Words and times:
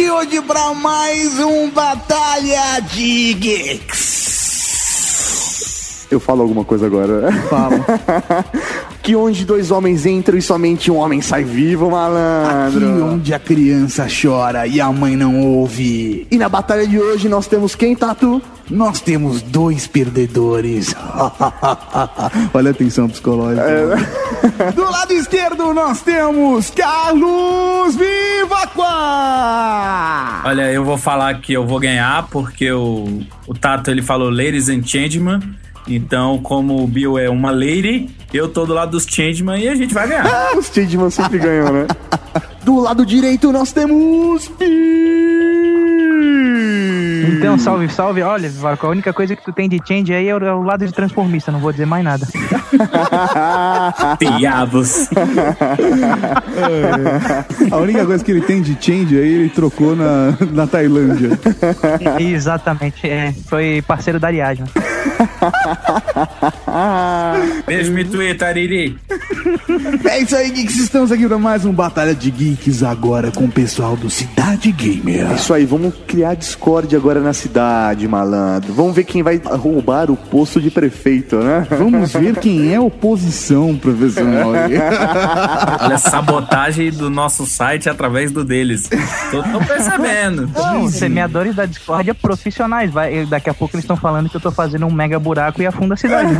aqui 0.00 0.10
hoje 0.10 0.40
para 0.42 0.72
mais 0.72 1.38
um 1.40 1.68
Batalha 1.68 2.80
de 2.80 3.34
Geeks. 3.34 4.80
Eu 6.10 6.18
falo 6.18 6.40
alguma 6.40 6.64
coisa 6.64 6.86
agora. 6.86 7.30
Fala. 7.50 7.84
que 9.02 9.16
onde 9.16 9.44
dois 9.44 9.70
homens 9.70 10.06
entram 10.06 10.36
e 10.36 10.42
somente 10.42 10.90
um 10.90 10.96
homem 10.96 11.20
sai 11.20 11.44
vivo, 11.44 11.86
Aqui 11.86 11.94
malandro. 11.94 13.04
onde 13.06 13.32
a 13.34 13.38
criança 13.38 14.06
chora 14.10 14.66
e 14.66 14.80
a 14.80 14.90
mãe 14.92 15.16
não 15.16 15.40
ouve. 15.40 16.26
E 16.30 16.36
na 16.36 16.48
batalha 16.48 16.86
de 16.86 16.98
hoje 16.98 17.28
nós 17.28 17.46
temos 17.46 17.74
quem, 17.74 17.94
Tatu? 17.96 18.40
Nós 18.70 19.00
temos 19.00 19.42
dois 19.42 19.86
perdedores. 19.88 20.94
Olha 22.54 22.70
a 22.70 22.74
tensão 22.74 23.08
psicológica. 23.08 23.96
Do 24.76 24.84
lado 24.84 25.12
esquerdo 25.12 25.74
nós 25.74 26.00
temos 26.02 26.70
Carlos 26.70 27.96
Vivacqua. 27.96 28.84
Olha, 30.44 30.72
eu 30.72 30.84
vou 30.84 30.96
falar 30.96 31.40
que 31.40 31.52
eu 31.52 31.66
vou 31.66 31.80
ganhar 31.80 32.28
porque 32.30 32.70
o, 32.70 33.22
o 33.46 33.54
Tato 33.54 33.90
ele 33.90 34.02
falou 34.02 34.30
Ladies 34.30 34.68
and 34.68 34.82
Changeman. 34.84 35.40
Então, 35.90 36.38
como 36.38 36.82
o 36.82 36.86
Bill 36.86 37.18
é 37.18 37.28
uma 37.28 37.50
lady, 37.50 38.08
eu 38.32 38.48
tô 38.48 38.64
do 38.64 38.72
lado 38.72 38.92
dos 38.92 39.04
Changeman 39.04 39.58
e 39.58 39.68
a 39.68 39.74
gente 39.74 39.92
vai 39.92 40.08
ganhar. 40.08 40.26
Ah, 40.26 40.52
os 40.56 40.66
Changeman 40.66 41.10
sempre 41.10 41.38
ganham, 41.38 41.72
né? 41.72 41.86
Do 42.62 42.78
lado 42.78 43.06
direito 43.06 43.50
nós 43.50 43.72
temos. 43.72 44.50
Então, 47.50 47.58
salve, 47.58 47.88
salve. 47.88 48.22
Olha, 48.22 48.48
Vivaco, 48.48 48.86
a 48.86 48.90
única 48.90 49.12
coisa 49.12 49.34
que 49.34 49.42
tu 49.42 49.52
tem 49.52 49.68
de 49.68 49.80
change 49.86 50.12
aí 50.12 50.28
é 50.28 50.36
o, 50.36 50.44
é 50.44 50.54
o 50.54 50.62
lado 50.62 50.86
de 50.86 50.92
transformista, 50.92 51.50
não 51.50 51.58
vou 51.58 51.72
dizer 51.72 51.86
mais 51.86 52.04
nada. 52.04 52.26
Diabos. 54.38 55.08
A 57.70 57.76
única 57.78 58.04
coisa 58.04 58.22
que 58.22 58.30
ele 58.30 58.42
tem 58.42 58.60
de 58.60 58.76
change 58.78 59.16
aí, 59.16 59.34
ele 59.34 59.48
trocou 59.48 59.96
na, 59.96 60.36
na 60.52 60.66
Tailândia. 60.66 61.30
Exatamente, 62.18 63.08
é, 63.08 63.32
foi 63.48 63.82
parceiro 63.86 64.20
da 64.20 64.28
Ariadne. 64.28 64.68
Beijo, 67.66 67.92
me 67.92 68.04
Twitter, 68.04 68.48
Ariri. 68.48 68.98
É 70.04 70.20
isso 70.20 70.36
aí, 70.36 70.50
Geeks. 70.50 70.78
Estamos 70.78 71.12
aqui 71.12 71.26
para 71.26 71.38
mais 71.38 71.64
um 71.64 71.72
Batalha 71.72 72.14
de 72.14 72.30
Geeks 72.30 72.82
agora 72.82 73.30
com 73.30 73.44
o 73.44 73.50
pessoal 73.50 73.96
do 73.96 74.10
Cidade 74.10 74.72
Gamer. 74.72 75.32
Isso 75.32 75.54
aí, 75.54 75.64
vamos 75.64 75.94
criar 76.06 76.34
Discord 76.34 76.94
agora 76.94 77.20
na 77.20 77.32
cidade, 77.32 78.06
malandro. 78.06 78.72
Vamos 78.72 78.94
ver 78.94 79.04
quem 79.04 79.22
vai 79.22 79.38
roubar 79.38 80.10
o 80.10 80.16
posto 80.16 80.60
de 80.60 80.70
prefeito, 80.70 81.36
né? 81.36 81.66
Vamos 81.70 82.12
ver 82.12 82.36
quem 82.38 82.74
é 82.74 82.80
oposição, 82.80 83.76
professor 83.76 84.24
Mauri. 84.24 84.76
Olha 85.80 85.94
a 85.94 85.98
sabotagem 85.98 86.90
do 86.90 87.10
nosso 87.10 87.46
site 87.46 87.88
através 87.88 88.32
do 88.32 88.44
deles. 88.44 88.88
Tô, 89.30 89.42
tô 89.42 89.64
percebendo. 89.64 90.50
Não, 90.54 90.88
semeadores 90.88 91.54
da 91.54 91.66
discórdia 91.66 92.14
profissionais. 92.14 92.90
Vai, 92.90 93.24
daqui 93.26 93.48
a 93.48 93.54
pouco 93.54 93.74
eles 93.74 93.84
estão 93.84 93.96
falando 93.96 94.28
que 94.28 94.36
eu 94.36 94.40
tô 94.40 94.50
fazendo 94.50 94.86
um 94.86 94.89
mega 94.90 95.18
buraco 95.18 95.62
e 95.62 95.66
afunda 95.66 95.94
a 95.94 95.96
cidade. 95.96 96.34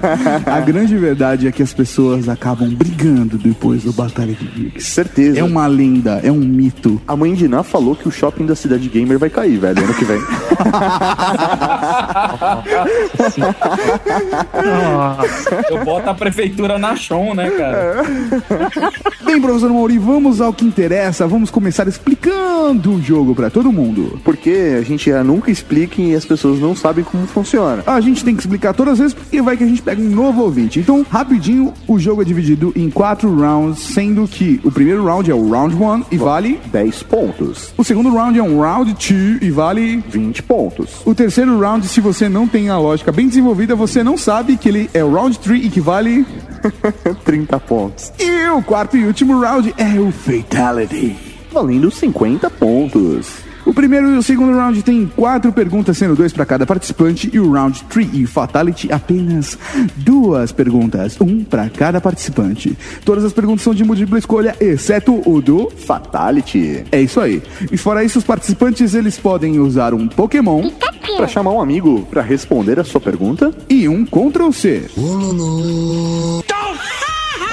A 0.46 0.60
grande 0.60 0.96
verdade 0.96 1.46
é 1.48 1.52
que 1.52 1.62
as 1.62 1.72
pessoas 1.72 2.28
acabam 2.28 2.68
brigando 2.68 3.36
depois 3.38 3.82
do 3.82 3.92
Batalha 3.92 4.34
de 4.34 4.46
Geeks. 4.46 4.86
Certeza. 4.86 5.40
É 5.40 5.44
uma 5.44 5.66
lenda, 5.66 6.20
é 6.22 6.30
um 6.30 6.40
mito. 6.40 7.00
A 7.06 7.16
mãe 7.16 7.34
de 7.34 7.48
Ná 7.48 7.62
falou 7.62 7.94
que 7.94 8.08
o 8.08 8.10
shopping 8.10 8.46
da 8.46 8.54
cidade 8.54 8.88
gamer 8.88 9.18
vai 9.18 9.30
cair, 9.30 9.58
velho, 9.58 9.84
ano 9.84 9.94
que 9.94 10.04
vem. 10.04 10.20
Nossa. 14.64 15.64
Eu 15.70 15.84
boto 15.84 16.10
a 16.10 16.14
prefeitura 16.14 16.78
na 16.78 16.96
chão, 16.96 17.34
né, 17.34 17.50
cara? 17.50 18.02
Bem, 19.24 19.40
professor 19.40 19.70
Mauri, 19.70 19.98
vamos 19.98 20.40
ao 20.40 20.52
que 20.52 20.64
interessa. 20.64 21.26
Vamos 21.26 21.50
começar 21.50 21.86
explicando 21.88 22.94
o 22.94 23.02
jogo 23.02 23.34
para 23.34 23.50
todo 23.50 23.72
mundo. 23.72 24.20
Porque 24.24 24.76
a 24.78 24.82
gente 24.82 25.10
nunca 25.24 25.50
explica 25.50 26.00
e 26.00 26.14
as 26.14 26.24
pessoas 26.24 26.60
não 26.60 26.74
sabem 26.74 27.04
como 27.04 27.26
funciona. 27.26 27.82
A 27.96 28.00
gente 28.02 28.22
tem 28.22 28.34
que 28.36 28.42
explicar 28.42 28.74
todas 28.74 28.92
as 28.94 28.98
vezes 28.98 29.14
porque 29.14 29.40
vai 29.40 29.56
que 29.56 29.64
a 29.64 29.66
gente 29.66 29.80
pega 29.80 30.00
um 30.02 30.10
novo 30.10 30.42
ouvinte. 30.42 30.78
Então, 30.80 31.04
rapidinho, 31.08 31.72
o 31.88 31.98
jogo 31.98 32.20
é 32.20 32.24
dividido 32.26 32.72
em 32.76 32.90
quatro 32.90 33.34
rounds, 33.34 33.78
sendo 33.80 34.28
que 34.28 34.60
o 34.62 34.70
primeiro 34.70 35.02
round 35.04 35.30
é 35.30 35.34
o 35.34 35.48
round 35.50 35.74
1 35.74 36.04
e 36.12 36.16
vale. 36.18 36.60
10 36.70 37.02
pontos, 37.04 37.72
O 37.76 37.82
segundo 37.82 38.10
round 38.14 38.38
é 38.38 38.42
um 38.42 38.60
round 38.60 38.92
2 38.92 39.42
e 39.42 39.50
vale. 39.50 40.04
20 40.10 40.42
pontos, 40.42 40.90
O 41.06 41.14
terceiro 41.14 41.58
round, 41.58 41.86
se 41.88 42.00
você 42.00 42.28
não 42.28 42.46
tem 42.46 42.68
a 42.68 42.78
lógica 42.78 43.10
bem 43.10 43.28
desenvolvida, 43.28 43.74
você 43.74 44.04
não 44.04 44.16
sabe 44.18 44.56
que 44.58 44.68
ele 44.68 44.90
é 44.92 45.02
o 45.02 45.10
round 45.12 45.38
3 45.38 45.64
e 45.64 45.70
que 45.70 45.80
vale. 45.80 46.26
30 47.24 47.58
pontos, 47.60 48.12
E 48.18 48.48
o 48.50 48.62
quarto 48.62 48.96
e 48.96 49.04
último 49.06 49.40
round 49.40 49.74
é 49.78 49.98
o 49.98 50.10
Fatality. 50.12 51.16
valendo 51.52 51.90
50 51.90 52.50
pontos. 52.50 53.45
O 53.66 53.74
primeiro 53.74 54.14
e 54.14 54.16
o 54.16 54.22
segundo 54.22 54.56
round 54.56 54.80
tem 54.84 55.10
quatro 55.16 55.52
perguntas, 55.52 55.98
sendo 55.98 56.14
dois 56.14 56.32
para 56.32 56.46
cada 56.46 56.64
participante, 56.64 57.28
e 57.32 57.40
o 57.40 57.50
round 57.50 57.82
3 57.84 58.10
e 58.14 58.24
Fatality 58.26 58.92
apenas 58.92 59.58
duas 59.96 60.52
perguntas, 60.52 61.20
um 61.20 61.42
para 61.42 61.68
cada 61.68 62.00
participante. 62.00 62.78
Todas 63.04 63.24
as 63.24 63.32
perguntas 63.32 63.62
são 63.62 63.74
de 63.74 63.82
múltipla 63.82 64.20
escolha, 64.20 64.54
exceto 64.60 65.20
o 65.28 65.40
do 65.42 65.68
Fatality. 65.68 66.84
É 66.92 67.00
isso 67.00 67.20
aí. 67.20 67.42
E 67.72 67.76
fora 67.76 68.04
isso, 68.04 68.20
os 68.20 68.24
participantes 68.24 68.94
eles 68.94 69.18
podem 69.18 69.58
usar 69.58 69.92
um 69.92 70.06
Pokémon 70.06 70.70
Pra 71.16 71.26
chamar 71.26 71.52
um 71.52 71.60
amigo 71.60 72.06
pra 72.10 72.20
responder 72.20 72.78
a 72.78 72.84
sua 72.84 73.00
pergunta, 73.00 73.50
e 73.70 73.88
um 73.88 74.04
Ctrl 74.04 74.50
C. 74.50 74.82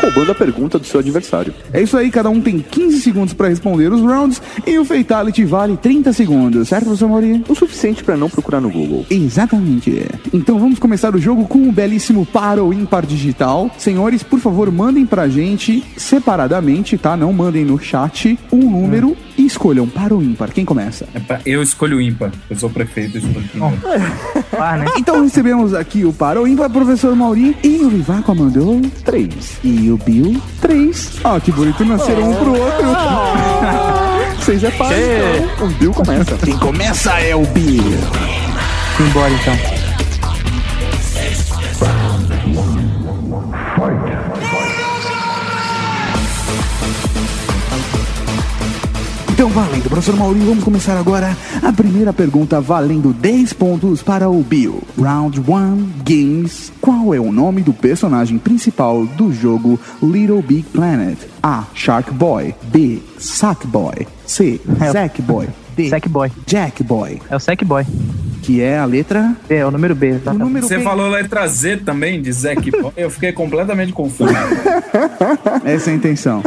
roubando 0.04 0.32
a 0.32 0.36
pergunta 0.36 0.78
do 0.78 0.86
seu 0.86 1.00
adversário. 1.00 1.54
É 1.72 1.82
isso 1.82 1.98
aí, 1.98 2.12
cada 2.12 2.30
um 2.30 2.42
tem 2.42 2.60
15 2.60 3.02
segundos 3.02 3.34
para 3.34 3.48
responder 3.48 3.92
os 3.92 4.02
rounds 4.02 4.42
e 4.68 4.78
o 4.78 4.86
Fatality 4.86 5.46
vale 5.46 5.78
30 5.78 6.12
segundos, 6.14 6.68
certo, 6.68 6.86
professor 6.86 7.10
Mauri? 7.10 7.44
O 7.48 7.56
suficiente 7.56 8.04
pra 8.04 8.18
não 8.18 8.30
procurar 8.30 8.60
no 8.60 8.70
Google. 8.70 9.06
Exatamente. 9.10 10.06
Então 10.34 10.60
vamos 10.60 10.80
começar 10.80 11.16
o 11.16 11.20
jogo 11.20 11.48
com 11.48 11.60
um 11.60 11.72
belíssimo 11.72 12.26
para 12.26 12.62
ou 12.62 12.74
ímpar 12.74 13.06
digital. 13.06 13.72
Senhores, 13.78 14.24
por 14.24 14.40
favor, 14.40 14.72
mandem 14.72 15.06
pra 15.06 15.28
gente 15.28 15.84
separadamente, 15.98 16.98
tá? 16.98 17.16
Não 17.16 17.32
mandem 17.32 17.66
no 17.66 17.80
chat 17.80 18.38
um 18.52 18.70
número 18.70 19.16
e 19.44 19.46
escolham 19.48 19.88
para 19.88 20.14
ou 20.14 20.24
ímpar. 20.24 20.50
Quem 20.52 20.64
começa? 20.66 21.06
É 21.14 21.20
pra- 21.20 21.40
Eu 21.46 21.62
escolho 21.62 21.98
o 21.98 22.02
ímpar. 22.02 22.32
Eu 22.50 22.56
sou 22.58 22.70
prefeito, 22.70 23.18
eu 23.18 23.22
escolho 23.22 23.46
o 23.54 23.58
ímpar. 23.74 23.92
Ah, 24.60 24.78
né? 24.78 24.86
Então 24.98 25.22
recebemos 25.22 25.74
aqui 25.74 26.06
o 26.06 26.14
para 26.14 26.40
ou 26.40 26.48
ímpar, 26.48 26.70
professor 26.70 27.16
Mauri, 27.16 27.56
e 27.64 27.78
o 27.84 27.90
Vivaco 27.90 28.34
mandou 28.36 28.82
3. 29.04 29.58
e 29.64 29.90
o 29.92 29.98
Bill 29.98 30.42
3. 30.62 31.12
Ah, 31.24 31.40
que 31.40 31.52
bonito, 31.52 31.84
nasceram 31.86 32.32
um 32.32 32.36
pro 32.36 32.52
outro. 32.60 32.84
Vocês 34.40 34.64
é 34.64 34.72
pai, 34.72 34.96
então. 35.00 35.68
O 35.68 35.70
Bill 35.72 35.92
começa. 35.94 36.36
Quem 36.38 36.58
começa 36.58 37.12
é 37.20 37.36
o 37.36 37.46
Bill. 37.48 37.84
Embora 39.00 39.32
então. 39.34 39.83
Valendo, 49.54 49.88
professor 49.88 50.16
Maurinho, 50.18 50.48
vamos 50.48 50.64
começar 50.64 50.98
agora 50.98 51.38
a 51.62 51.72
primeira 51.72 52.12
pergunta, 52.12 52.60
valendo 52.60 53.14
10 53.14 53.54
pontos 53.54 54.02
para 54.02 54.28
o 54.28 54.42
Bill. 54.42 54.82
Round 55.00 55.40
1 55.40 55.90
Games. 56.04 56.72
Qual 56.82 57.14
é 57.14 57.20
o 57.20 57.32
nome 57.32 57.62
do 57.62 57.72
personagem 57.72 58.40
principal 58.40 59.06
do 59.06 59.32
jogo 59.32 59.80
Little 60.02 60.42
Big 60.42 60.64
Planet? 60.64 61.20
A. 61.42 61.66
Shark 61.76 62.12
Boy. 62.12 62.56
B. 62.64 63.00
Sack 63.20 63.68
Boy. 63.68 64.08
C. 64.26 64.60
É. 64.82 64.92
Zack 64.92 65.22
Boy. 65.22 65.48
D. 65.76 65.90
Sackboy. 65.90 66.32
Jack 66.46 66.84
Boy. 66.84 67.20
É 67.30 67.36
o 67.36 67.40
Sackboy. 67.40 67.86
Que 68.44 68.62
é 68.62 68.78
a 68.78 68.86
letra. 68.86 69.36
É, 69.50 69.66
o 69.66 69.72
número 69.72 69.96
B. 69.96 70.08
O 70.08 70.16
exatamente. 70.16 70.40
número 70.44 70.68
Você 70.68 70.78
B. 70.78 70.84
falou 70.84 71.10
letra 71.10 71.48
Z 71.48 71.78
também, 71.78 72.22
de 72.22 72.32
Zack 72.32 72.70
Boy. 72.70 72.92
Eu 72.96 73.10
fiquei 73.10 73.32
completamente 73.32 73.92
confuso. 73.94 74.34
Essa 75.66 75.90
é 75.90 75.94
a 75.94 75.96
intenção. 75.96 76.44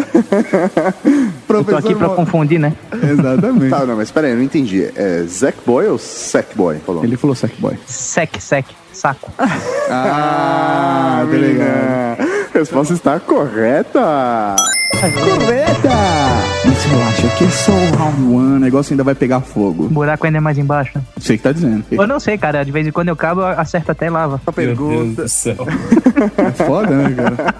Eu 1.56 1.64
tô 1.64 1.76
aqui 1.76 1.94
pra 1.94 2.08
confundir, 2.10 2.58
né? 2.58 2.72
Exatamente. 3.02 3.70
Tá, 3.70 3.86
não, 3.86 3.96
mas 3.96 4.10
pera 4.10 4.26
aí, 4.26 4.32
eu 4.32 4.36
não 4.36 4.44
entendi. 4.44 4.90
É 4.94 5.22
Zack 5.28 5.58
Boy 5.66 5.86
ou 5.88 5.98
Sack 5.98 6.56
Boy? 6.56 6.78
Falou. 6.84 7.04
Ele 7.04 7.16
falou 7.16 7.34
Sack 7.34 7.60
Boy. 7.60 7.76
Sec, 7.86 8.40
sec, 8.40 8.66
saco. 8.92 9.32
Ah, 9.90 11.24
tá 11.30 11.36
ligado. 11.36 12.36
A 12.54 12.58
resposta 12.58 12.94
está 12.94 13.20
correta. 13.20 14.56
Correta! 14.96 15.90
Mas 16.64 16.84
relaxa, 16.84 17.28
que 17.36 17.44
é 17.44 17.50
só 17.50 17.72
o 17.72 17.96
round 17.96 18.22
one, 18.22 18.56
o 18.56 18.58
negócio 18.58 18.92
ainda 18.94 19.04
vai 19.04 19.14
pegar 19.14 19.40
fogo. 19.40 19.84
O 19.84 19.88
buraco 19.88 20.24
ainda 20.24 20.38
é 20.38 20.40
mais 20.40 20.56
embaixo. 20.56 20.98
Você 21.18 21.36
que 21.36 21.42
tá 21.42 21.52
dizendo. 21.52 21.84
Eu 21.90 22.06
não 22.06 22.18
sei, 22.18 22.38
cara. 22.38 22.64
De 22.64 22.72
vez 22.72 22.86
em 22.86 22.90
quando 22.90 23.08
eu 23.08 23.16
cabo, 23.16 23.42
eu 23.42 23.46
acerto 23.46 23.92
até 23.92 24.08
lava. 24.08 24.40
A 24.46 24.52
Meu 24.60 24.74
Deus 24.74 24.78
pergunta. 24.88 25.22
do 25.22 25.28
céu. 25.28 25.56
É 26.38 26.50
foda, 26.64 26.90
né, 26.96 27.14
cara? 27.14 27.54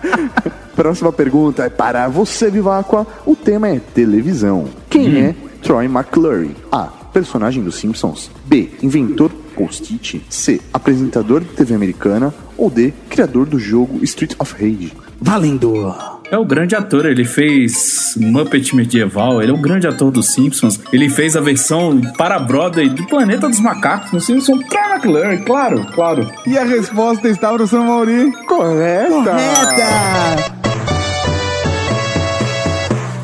Próxima 0.77 1.11
pergunta 1.11 1.65
é 1.65 1.71
para 1.71 2.07
você, 2.07 2.51
Viváqua. 2.51 3.07
O 3.25 3.35
tema 3.35 3.69
é 3.69 3.81
televisão. 3.81 4.67
Quem 4.91 5.23
é 5.23 5.35
Troy 5.63 5.87
McClure? 5.87 6.55
A. 6.71 6.85
Personagem 7.15 7.65
dos 7.65 7.77
Simpsons. 7.77 8.31
B. 8.45 8.69
Inventor 8.83 9.31
post-it. 9.57 10.23
C. 10.29 10.61
Apresentador 10.75 11.41
de 11.41 11.49
TV 11.49 11.75
americana. 11.75 12.33
Ou 12.59 12.69
D. 12.69 12.93
Criador 13.09 13.47
do 13.47 13.59
jogo 13.59 14.05
Street 14.05 14.35
of 14.39 14.53
Rage. 14.53 14.93
Valendo! 15.19 15.95
É 16.31 16.37
o 16.37 16.45
grande 16.45 16.75
ator, 16.75 17.07
ele 17.07 17.25
fez 17.25 18.15
Muppet 18.17 18.75
Medieval, 18.75 19.41
ele 19.41 19.53
é 19.53 19.55
o 19.55 19.59
grande 19.59 19.87
ator 19.87 20.11
dos 20.11 20.35
Simpsons. 20.35 20.79
Ele 20.93 21.09
fez 21.09 21.37
a 21.37 21.41
versão 21.41 22.01
para 22.19 22.39
Broadway 22.39 22.91
do 22.91 23.07
Planeta 23.07 23.49
dos 23.49 23.61
Macacos 23.61 24.13
no 24.13 24.21
Simpsons. 24.21 24.61
Troy 24.69 24.83
McClure, 24.91 25.39
claro, 25.45 25.87
claro. 25.95 26.31
E 26.47 26.59
a 26.59 26.65
resposta 26.65 27.29
está, 27.29 27.49
professor 27.49 27.83
Mauri. 27.83 28.31
Correta! 28.47 29.09
Correta! 29.09 30.56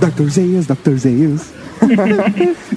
Dr. 0.02 0.30
Zeus, 0.30 0.66
Dr. 0.66 0.98
Zeus. 0.98 1.42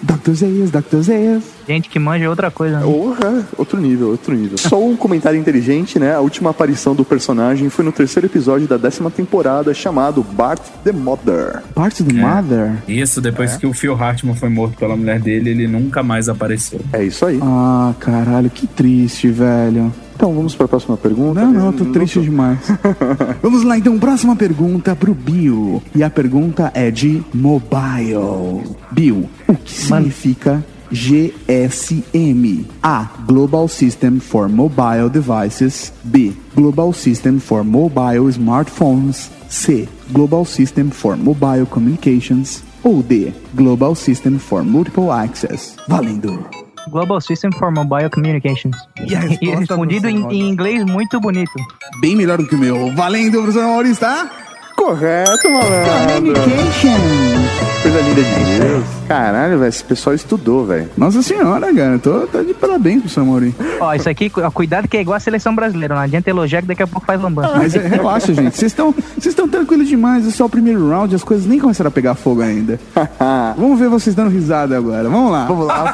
Dr. 0.01 0.35
Zeus, 0.35 0.69
Dr. 0.69 1.01
Zeus. 1.01 1.54
Gente 1.67 1.89
que 1.89 1.97
manja 1.97 2.25
é 2.25 2.29
outra 2.29 2.51
coisa. 2.51 2.79
Né? 2.79 2.85
Porra, 2.85 3.43
outro 3.57 3.79
nível, 3.79 4.09
outro 4.09 4.33
nível. 4.35 4.57
Só 4.57 4.81
um 4.83 4.95
comentário 4.95 5.39
inteligente, 5.39 5.97
né? 5.97 6.13
A 6.15 6.19
última 6.19 6.51
aparição 6.51 6.93
do 6.93 7.03
personagem 7.03 7.69
foi 7.69 7.83
no 7.83 7.91
terceiro 7.91 8.27
episódio 8.27 8.67
da 8.67 8.77
décima 8.77 9.09
temporada, 9.09 9.73
chamado 9.73 10.23
Bart 10.23 10.61
the 10.83 10.91
Mother. 10.91 11.63
Part 11.73 12.03
the 12.03 12.13
Mother. 12.13 12.73
Isso, 12.87 13.19
depois 13.19 13.57
que 13.57 13.65
o 13.65 13.73
Phil 13.73 13.95
Hartman 13.95 14.35
foi 14.35 14.49
morto 14.49 14.77
pela 14.77 14.95
mulher 14.95 15.19
dele, 15.19 15.49
ele 15.49 15.67
nunca 15.67 16.03
mais 16.03 16.29
apareceu. 16.29 16.79
É 16.93 17.03
isso 17.03 17.25
aí. 17.25 17.39
Ah, 17.41 17.93
caralho, 17.99 18.49
que 18.49 18.67
triste, 18.67 19.29
velho. 19.29 19.91
Então 20.15 20.33
vamos 20.33 20.55
para 20.55 20.65
a 20.65 20.69
próxima 20.69 20.95
pergunta. 20.95 21.41
Não, 21.41 21.51
não, 21.51 21.65
eu 21.67 21.73
tô 21.73 21.85
triste 21.85 22.21
demais. 22.21 22.57
Vamos 23.43 23.63
lá, 23.63 23.77
então, 23.77 23.99
próxima 23.99 24.33
pergunta 24.33 24.95
pro 24.95 25.13
Bill. 25.13 25.83
E 25.93 26.01
a 26.01 26.09
pergunta 26.09 26.71
é 26.73 26.89
de 26.89 27.21
mobile. 27.33 28.63
Bill, 28.91 29.29
o 29.45 29.55
que 29.55 29.73
significa 29.73 30.63
GSM? 30.95 32.65
A. 32.81 33.09
Global 33.27 33.67
System 33.67 34.19
for 34.19 34.47
Mobile 34.47 35.09
Devices. 35.09 35.91
B. 36.03 36.33
Global 36.55 36.93
System 36.93 37.39
for 37.39 37.63
Mobile 37.63 38.29
Smartphones. 38.29 39.29
C. 39.49 39.89
Global 40.11 40.45
System 40.45 40.89
for 40.89 41.17
Mobile 41.17 41.65
Communications. 41.65 42.63
Ou 42.83 43.03
D. 43.03 43.33
Global 43.53 43.93
System 43.93 44.39
for 44.39 44.63
Multiple 44.63 45.11
Access. 45.11 45.75
Valendo! 45.87 46.47
Global 46.89 47.19
System 47.19 47.51
for 47.51 47.71
Mobile 47.71 48.09
Communications. 48.09 48.77
E 48.99 49.13
E 49.45 49.49
respondido 49.53 50.07
em, 50.07 50.25
em 50.31 50.49
inglês 50.49 50.83
muito 50.85 51.19
bonito. 51.19 51.51
Bem 51.99 52.15
melhor 52.15 52.37
do 52.37 52.47
que 52.47 52.55
o 52.55 52.57
meu. 52.57 52.93
Valendo, 52.95 53.41
professor 53.41 53.63
Maurício, 53.63 53.99
tá? 53.99 54.29
Correto, 54.77 55.49
malandro. 55.49 56.33
Communications. 56.33 57.44
Coisa 57.81 58.01
linda 58.01 58.23
de 58.23 58.59
Deus. 58.59 58.83
Caralho, 59.07 59.59
velho, 59.59 59.69
esse 59.69 59.83
pessoal 59.83 60.15
estudou, 60.15 60.65
velho. 60.65 60.89
Nossa 60.97 61.21
senhora, 61.21 61.71
cara. 61.71 61.99
Tô, 61.99 62.21
tô 62.25 62.43
de 62.43 62.53
parabéns, 62.53 63.01
professor 63.01 63.23
Maurício. 63.23 63.63
Ó, 63.79 63.93
isso 63.93 64.09
aqui, 64.09 64.31
ó, 64.37 64.49
cuidado 64.49 64.87
que 64.87 64.97
é 64.97 65.01
igual 65.01 65.15
a 65.15 65.19
seleção 65.19 65.53
brasileira. 65.53 65.93
Não 65.93 66.01
adianta 66.01 66.27
elogiar 66.27 66.61
que 66.61 66.67
daqui 66.67 66.81
a 66.81 66.87
pouco 66.87 67.05
faz 67.05 67.21
lambança. 67.21 67.53
Mas 67.55 67.75
é, 67.75 67.87
relaxa, 67.87 68.33
gente. 68.33 68.55
Vocês 68.55 68.71
estão 68.71 68.91
vocês 68.91 69.27
estão 69.27 69.47
tranquilos 69.47 69.87
demais. 69.87 70.25
É 70.27 70.31
só 70.31 70.45
o 70.45 70.49
primeiro 70.49 70.89
round. 70.89 71.13
As 71.13 71.23
coisas 71.23 71.45
nem 71.45 71.59
começaram 71.59 71.89
a 71.89 71.91
pegar 71.91 72.15
fogo 72.15 72.41
ainda. 72.41 72.79
Vamos 73.55 73.77
ver 73.77 73.87
vocês 73.87 74.15
dando 74.15 74.31
risada 74.31 74.75
agora. 74.75 75.07
Vamos 75.07 75.31
lá. 75.31 75.45
Vamos 75.45 75.67
lá. 75.67 75.93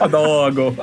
Logo. 0.10 0.74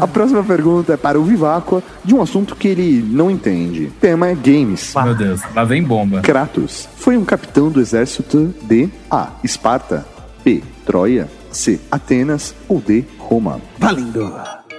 A 0.00 0.06
próxima 0.06 0.44
pergunta 0.44 0.92
é 0.92 0.96
para 0.96 1.18
o 1.18 1.24
Viváqua 1.24 1.82
de 2.04 2.14
um 2.14 2.22
assunto 2.22 2.54
que 2.54 2.68
ele 2.68 3.04
não 3.10 3.28
entende. 3.28 3.86
O 3.86 3.90
tema 4.00 4.28
é 4.28 4.36
games. 4.36 4.94
Meu 5.02 5.16
Deus, 5.16 5.40
lá 5.54 5.64
vem 5.64 5.82
bomba. 5.82 6.20
Kratos 6.20 6.88
foi 7.08 7.16
um 7.16 7.24
capitão 7.24 7.57
do 7.68 7.80
exército 7.80 8.54
de 8.62 8.88
A. 9.10 9.30
Esparta, 9.42 10.06
B. 10.44 10.62
Troia, 10.86 11.28
C. 11.50 11.80
Atenas 11.90 12.54
ou 12.68 12.80
D. 12.80 13.04
Roma. 13.18 13.60
Valendo. 13.78 14.32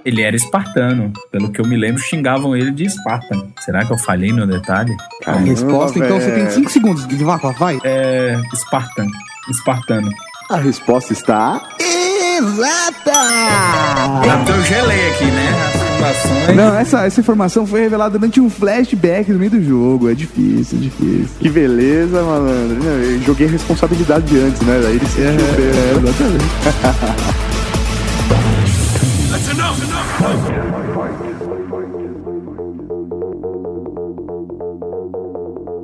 Ele 0.05 0.21
era 0.21 0.35
espartano. 0.35 1.11
Pelo 1.29 1.51
que 1.51 1.59
eu 1.59 1.67
me 1.67 1.75
lembro, 1.75 2.01
xingavam 2.01 2.55
ele 2.55 2.71
de 2.71 2.85
Esparta. 2.85 3.35
Será 3.59 3.83
que 3.83 3.91
eu 3.91 3.97
falhei 3.97 4.31
no 4.31 4.47
detalhe? 4.47 4.95
A 5.25 5.33
resposta, 5.33 5.99
então, 5.99 6.19
você 6.19 6.31
tem 6.31 6.43
velho. 6.45 6.55
5 6.55 6.71
segundos 6.71 7.07
de 7.07 7.15
vácuo, 7.17 7.51
vai. 7.53 7.77
É. 7.83 8.39
Espartan. 8.53 9.07
Espartano. 9.49 10.09
A 10.49 10.55
resposta 10.55 11.11
está 11.13 11.61
Exata! 11.79 13.11
Ah, 13.13 14.45
Eu 14.47 14.63
gelei 14.63 15.09
aqui, 15.11 15.25
né? 15.25 15.88
Informações. 15.99 16.55
Não, 16.55 16.75
essa, 16.75 17.05
essa 17.05 17.19
informação 17.19 17.67
foi 17.67 17.81
revelada 17.81 18.17
durante 18.17 18.39
um 18.39 18.49
flashback 18.49 19.31
no 19.31 19.39
meio 19.39 19.51
do 19.51 19.61
jogo. 19.61 20.09
É 20.09 20.13
difícil, 20.13 20.77
é 20.77 20.81
difícil. 20.81 21.27
Que 21.39 21.49
beleza, 21.49 22.23
malandro. 22.23 22.81
Eu 22.83 23.21
joguei 23.21 23.47
a 23.47 23.49
responsabilidade 23.49 24.37
antes, 24.37 24.61
né? 24.61 24.79
Daí 24.81 24.95
ele 24.95 25.05
se 25.07 25.21
É, 25.21 25.25
é, 25.25 25.91
exatamente. 25.97 26.45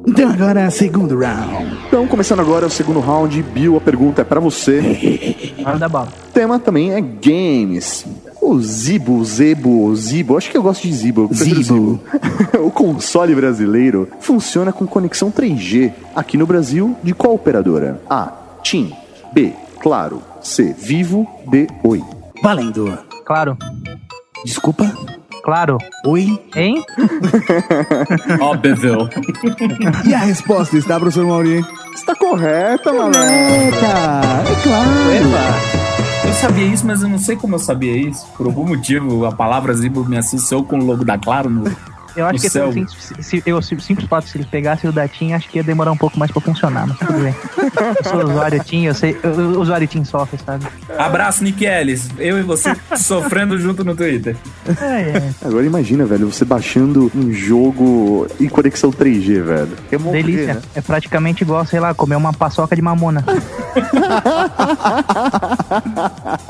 Então 0.08 0.30
agora 0.30 0.62
é 0.62 0.70
segundo 0.70 1.18
round. 1.20 1.78
Então, 1.88 2.08
começando 2.08 2.40
agora 2.40 2.66
o 2.66 2.70
segundo 2.70 3.00
round, 3.00 3.42
Bill, 3.44 3.76
a 3.76 3.82
pergunta 3.82 4.22
é 4.22 4.26
pra 4.26 4.40
você. 4.40 5.54
Manda 5.62 5.90
bala. 5.90 6.08
O 6.30 6.32
tema 6.32 6.58
também 6.58 6.94
é 6.94 7.02
games. 7.02 8.06
O 8.48 8.60
Zibo, 8.62 9.26
Zebo, 9.26 9.96
Zibo, 9.96 10.38
acho 10.38 10.52
que 10.52 10.56
eu 10.58 10.62
gosto 10.62 10.84
de 10.84 10.94
Zibo. 10.94 11.28
prefiro 11.28 11.64
Zibo. 11.64 12.00
o 12.64 12.70
console 12.70 13.34
brasileiro 13.34 14.08
funciona 14.20 14.72
com 14.72 14.86
conexão 14.86 15.32
3G. 15.32 15.92
Aqui 16.16 16.38
no 16.38 16.46
Brasil, 16.46 16.96
de 17.02 17.12
qual 17.12 17.34
operadora? 17.34 18.00
A. 18.08 18.32
TIM. 18.62 18.94
B. 19.34 19.52
Claro. 19.82 20.22
C. 20.44 20.76
Vivo. 20.78 21.28
D. 21.48 21.66
Oi. 21.84 22.04
Valendo. 22.44 22.96
Claro, 23.26 23.58
Desculpa. 24.46 24.96
claro. 25.44 25.80
Oi. 26.06 26.40
Hein? 26.56 26.84
Óbvio. 28.40 29.10
E 30.08 30.14
a 30.14 30.20
resposta 30.20 30.78
está, 30.78 31.00
professor 31.00 31.26
Mauri? 31.26 31.66
Está 31.96 32.16
correta, 32.16 32.94
malandro. 32.94 33.22
Eita, 33.22 34.44
é 34.46 34.62
claro. 34.62 35.75
Eu 36.26 36.34
sabia 36.34 36.66
isso, 36.66 36.86
mas 36.86 37.02
eu 37.02 37.10
não 37.10 37.20
sei 37.20 37.36
como 37.36 37.56
eu 37.56 37.60
sabia 37.60 37.96
isso. 37.96 38.26
Por 38.36 38.46
algum 38.48 38.66
motivo, 38.66 39.26
a 39.26 39.32
palavra 39.32 39.74
Zibo 39.74 40.04
me 40.04 40.18
associou 40.18 40.64
com 40.64 40.80
o 40.80 40.86
logo 40.86 41.06
da 41.06 41.18
Claro 41.18 41.50
no, 41.50 41.64
Eu 42.16 42.26
acho 42.26 42.36
no 42.36 42.40
que 42.42 42.50
céu. 42.50 42.70
assim, 42.70 42.86
se, 42.88 43.24
se, 43.24 43.44
eu, 43.46 43.62
simples 43.62 44.08
fato, 44.08 44.28
se 44.30 44.38
eles 44.38 44.48
pegassem 44.48 44.90
o 44.90 44.94
da 44.94 45.08
TIM, 45.08 45.34
acho 45.34 45.50
que 45.50 45.58
ia 45.58 45.64
demorar 45.64 45.92
um 45.92 45.98
pouco 45.98 46.18
mais 46.18 46.32
pra 46.32 46.42
funcionar, 46.42 46.88
mas 46.88 46.98
tudo 46.98 47.14
bem. 47.20 47.36
Eu 48.04 48.10
sou 48.10 48.24
usuário 48.30 48.64
TIM, 48.64 48.84
eu 48.86 48.94
sei, 48.94 49.18
eu, 49.24 49.32
eu- 49.34 49.60
usuário 49.62 49.88
TIM 49.88 50.04
sofre, 50.06 50.38
sabe? 50.46 50.66
Abraço, 50.98 51.44
Nick 51.44 51.66
Ellis. 51.66 52.08
Eu 52.18 52.38
e 52.40 52.44
você 52.44 52.76
sofrendo 52.98 53.58
junto 53.60 53.84
no 53.84 53.96
Twitter. 53.96 54.36
É, 54.82 55.02
é. 55.18 55.30
Agora 55.44 55.66
imagina, 55.66 56.06
velho, 56.06 56.32
você 56.32 56.46
baixando 56.46 57.12
um 57.16 57.32
jogo 57.34 58.28
em 58.40 58.48
conexão 58.48 58.92
3G, 58.92 59.42
velho. 59.42 59.70
É 59.92 59.98
morrer, 59.98 60.24
Delícia. 60.24 60.54
né? 60.56 60.62
É 60.76 60.82
praticamente 60.82 61.44
igual, 61.44 61.66
sei 61.66 61.80
lá, 61.80 61.94
comer 61.94 62.16
uma 62.16 62.32
paçoca 62.34 62.76
de 62.76 62.82
mamona. 62.82 63.24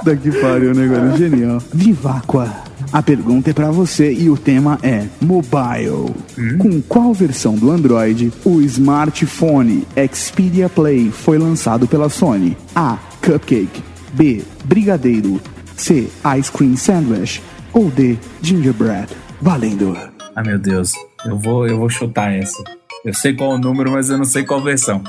Daqui 0.04 0.32
pariu, 0.40 0.74
né, 0.74 0.88
cara? 0.94 1.18
Genial. 1.18 1.58
Viváqua. 1.74 2.50
A 2.96 3.04
pergunta 3.04 3.50
é 3.50 3.54
pra 3.54 3.72
você 3.72 4.14
e 4.14 4.30
o 4.30 4.38
tema 4.38 4.80
é 4.82 5.06
mobile. 5.20 6.16
Com 6.58 6.82
qual 6.82 7.14
versão 7.14 7.56
do 7.56 7.70
Android 7.70 8.32
o 8.46 8.62
smartphone 8.62 9.86
Xperia 10.14 10.70
Play 10.70 11.12
foi 11.12 11.38
lançado 11.38 11.90
pela 11.90 12.08
Sony? 12.08 12.56
A. 12.74 12.98
Cupcake. 13.22 13.84
B. 14.14 14.42
Brigadeiro. 14.64 15.42
C. 15.76 16.08
Ice 16.40 16.50
Cream 16.50 16.78
Sandwich. 16.78 17.44
Ou 17.74 17.92
D. 17.92 18.18
Gingerbread. 18.42 19.10
Valendo. 19.42 19.98
Ah, 20.34 20.42
meu 20.42 20.58
Deus. 20.58 20.94
Eu 21.26 21.38
vou, 21.38 21.68
eu 21.68 21.78
vou 21.78 21.90
chutar 21.90 22.34
essa. 22.34 22.64
Eu 23.04 23.14
sei 23.14 23.34
qual 23.34 23.56
o 23.56 23.58
número, 23.58 23.92
mas 23.92 24.10
eu 24.10 24.18
não 24.18 24.24
sei 24.24 24.46
qual 24.46 24.64
versão. 24.64 25.04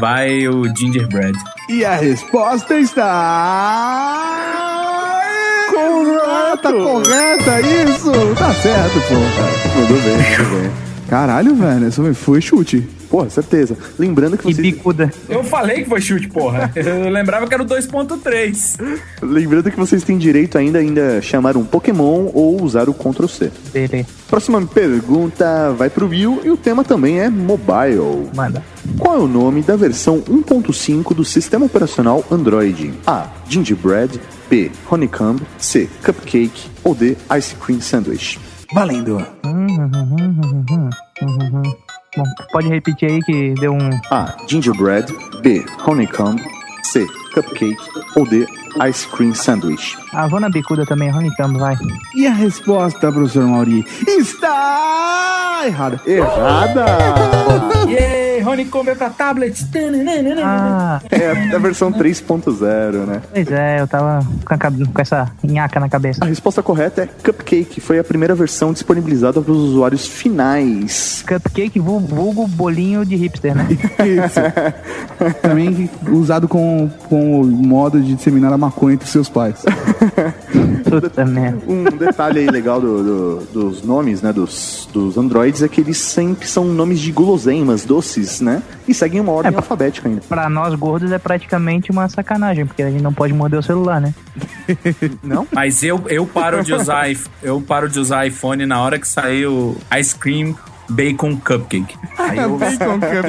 Vai 0.00 0.48
o 0.48 0.64
Gingerbread. 0.74 1.38
E 1.68 1.84
a 1.84 1.96
resposta 1.96 2.78
está. 2.78 4.45
Correta, 6.56 6.72
correta, 6.72 7.60
isso! 7.60 8.12
Tá 8.36 8.54
certo, 8.54 9.00
pô. 9.08 9.14
Mandou 9.80 9.98
bem, 10.02 10.38
mandou 10.38 10.60
bem. 10.60 10.70
Caralho, 11.08 11.54
velho, 11.54 11.88
isso 11.88 12.14
foi 12.14 12.40
chute. 12.40 12.80
Porra, 13.08 13.30
certeza. 13.30 13.76
Lembrando 13.96 14.36
que 14.36 14.42
vocês, 14.42 14.56
bicuda. 14.56 15.12
Eu 15.28 15.44
falei 15.44 15.84
que 15.84 15.88
foi 15.88 16.00
chute, 16.00 16.26
porra. 16.28 16.72
Eu 16.74 17.08
lembrava 17.08 17.46
que 17.46 17.54
era 17.54 17.62
o 17.62 17.66
2.3. 17.66 18.98
lembrando 19.22 19.70
que 19.70 19.76
vocês 19.76 20.02
têm 20.02 20.18
direito 20.18 20.58
ainda 20.58 20.80
ainda 20.80 21.22
chamar 21.22 21.56
um 21.56 21.64
Pokémon 21.64 22.28
ou 22.34 22.60
usar 22.60 22.88
o 22.88 22.94
Ctrl 22.94 23.28
C. 23.28 23.52
Beleza. 23.72 24.08
Próxima 24.28 24.60
pergunta 24.66 25.72
vai 25.78 25.88
pro 25.88 26.08
Will 26.08 26.40
e 26.44 26.50
o 26.50 26.56
tema 26.56 26.82
também 26.82 27.20
é 27.20 27.30
mobile. 27.30 28.28
Manda. 28.34 28.62
Qual 28.98 29.16
é 29.16 29.20
o 29.20 29.28
nome 29.28 29.62
da 29.62 29.76
versão 29.76 30.20
1.5 30.22 31.14
do 31.14 31.24
sistema 31.24 31.66
operacional 31.66 32.24
Android? 32.30 32.92
A. 33.06 33.28
Gingerbread. 33.48 34.20
B. 34.48 34.70
Honeycomb. 34.90 35.40
C. 35.58 35.88
Cupcake. 36.02 36.70
Ou 36.84 36.94
D. 36.94 37.16
Ice 37.38 37.54
Cream 37.56 37.80
Sandwich. 37.80 38.38
Valendo. 38.72 39.24
Bom, 42.16 42.24
pode 42.52 42.68
repetir 42.68 43.10
aí 43.10 43.20
que 43.22 43.54
deu 43.54 43.72
um. 43.72 43.90
A. 44.10 44.34
Gingerbread. 44.48 45.12
B. 45.42 45.64
Honeycomb. 45.86 46.40
C. 46.84 47.06
Cupcake. 47.34 47.76
Ou 48.16 48.26
D. 48.26 48.46
Ice 48.88 49.06
Cream 49.08 49.34
Sandwich. 49.34 49.96
Ah, 50.12 50.26
vou 50.26 50.38
na 50.38 50.48
bicuda 50.50 50.84
também, 50.84 51.10
Honeycomb, 51.10 51.58
vai. 51.58 51.74
E 52.14 52.26
a 52.26 52.32
resposta, 52.32 53.10
professor 53.10 53.46
Mauri, 53.46 53.84
está 54.06 55.56
Tá 55.56 55.66
errada. 55.66 56.00
Errada! 56.06 56.86
Yay, 57.88 58.25
Honeycomb 58.46 58.88
é 58.90 58.94
pra 58.94 59.10
tablet. 59.10 59.66
Ah, 60.42 61.00
É 61.10 61.54
a 61.54 61.58
versão 61.58 61.92
3.0, 61.92 63.06
né? 63.06 63.22
pois 63.32 63.50
é, 63.50 63.80
eu 63.80 63.86
tava 63.88 64.26
com, 64.44 64.54
a 64.54 64.58
com 64.58 65.00
essa 65.02 65.30
nhaca 65.42 65.80
na 65.80 65.88
cabeça. 65.88 66.24
A 66.24 66.28
resposta 66.28 66.62
correta 66.62 67.02
é 67.02 67.06
Cupcake. 67.06 67.80
Foi 67.80 67.98
a 67.98 68.04
primeira 68.04 68.34
versão 68.34 68.72
disponibilizada 68.72 69.40
para 69.40 69.52
os 69.52 69.58
usuários 69.58 70.06
finais. 70.06 71.24
Cupcake 71.26 71.78
vul- 71.80 72.00
vulgo 72.00 72.46
bolinho 72.46 73.04
de 73.04 73.16
hipster, 73.16 73.54
né? 73.54 73.66
Isso. 73.70 74.40
Também 75.42 75.88
usado 76.10 76.46
com, 76.48 76.88
com 77.08 77.40
o 77.40 77.44
modo 77.46 78.00
de 78.00 78.14
disseminar 78.14 78.52
a 78.52 78.58
maconha 78.58 78.94
entre 78.94 79.08
seus 79.08 79.28
pais. 79.28 79.64
Puta 80.88 81.24
merda. 81.24 81.58
Um 81.66 81.84
detalhe 81.84 82.40
aí 82.40 82.46
legal 82.46 82.80
do- 82.80 83.02
do- 83.02 83.46
dos 83.52 83.82
nomes, 83.82 84.22
né, 84.22 84.32
dos, 84.32 84.88
dos 84.92 85.16
androids 85.18 85.62
é 85.62 85.68
que 85.68 85.80
eles 85.80 85.98
sempre 85.98 86.46
são 86.46 86.64
nomes 86.64 87.00
de 87.00 87.10
guloseimas, 87.12 87.84
doces, 87.84 88.35
né? 88.40 88.62
E 88.86 88.94
seguem 88.94 89.20
uma 89.20 89.32
ordem 89.32 89.52
É, 89.52 89.56
alfabética 89.56 90.08
ainda. 90.08 90.22
Pra 90.28 90.48
nós 90.48 90.74
gordos 90.74 91.12
é 91.12 91.18
praticamente 91.18 91.90
uma 91.90 92.08
sacanagem, 92.08 92.66
porque 92.66 92.82
a 92.82 92.90
gente 92.90 93.02
não 93.02 93.12
pode 93.12 93.32
morder 93.32 93.58
o 93.58 93.62
celular, 93.62 94.00
né? 94.00 94.14
Não? 95.22 95.46
Mas 95.52 95.82
eu, 95.82 96.02
eu 96.08 96.26
paro 96.26 96.62
de 96.62 96.72
usar 96.74 97.06
eu 97.42 97.60
paro 97.60 97.88
de 97.88 97.98
usar 97.98 98.26
iPhone 98.26 98.66
na 98.66 98.80
hora 98.80 98.98
que 98.98 99.06
saiu 99.08 99.76
Ice 99.98 100.14
Cream 100.14 100.54
Bacon 100.88 101.36
Cupcake. 101.36 101.96
Aí 102.18 102.38
eu 102.38 102.58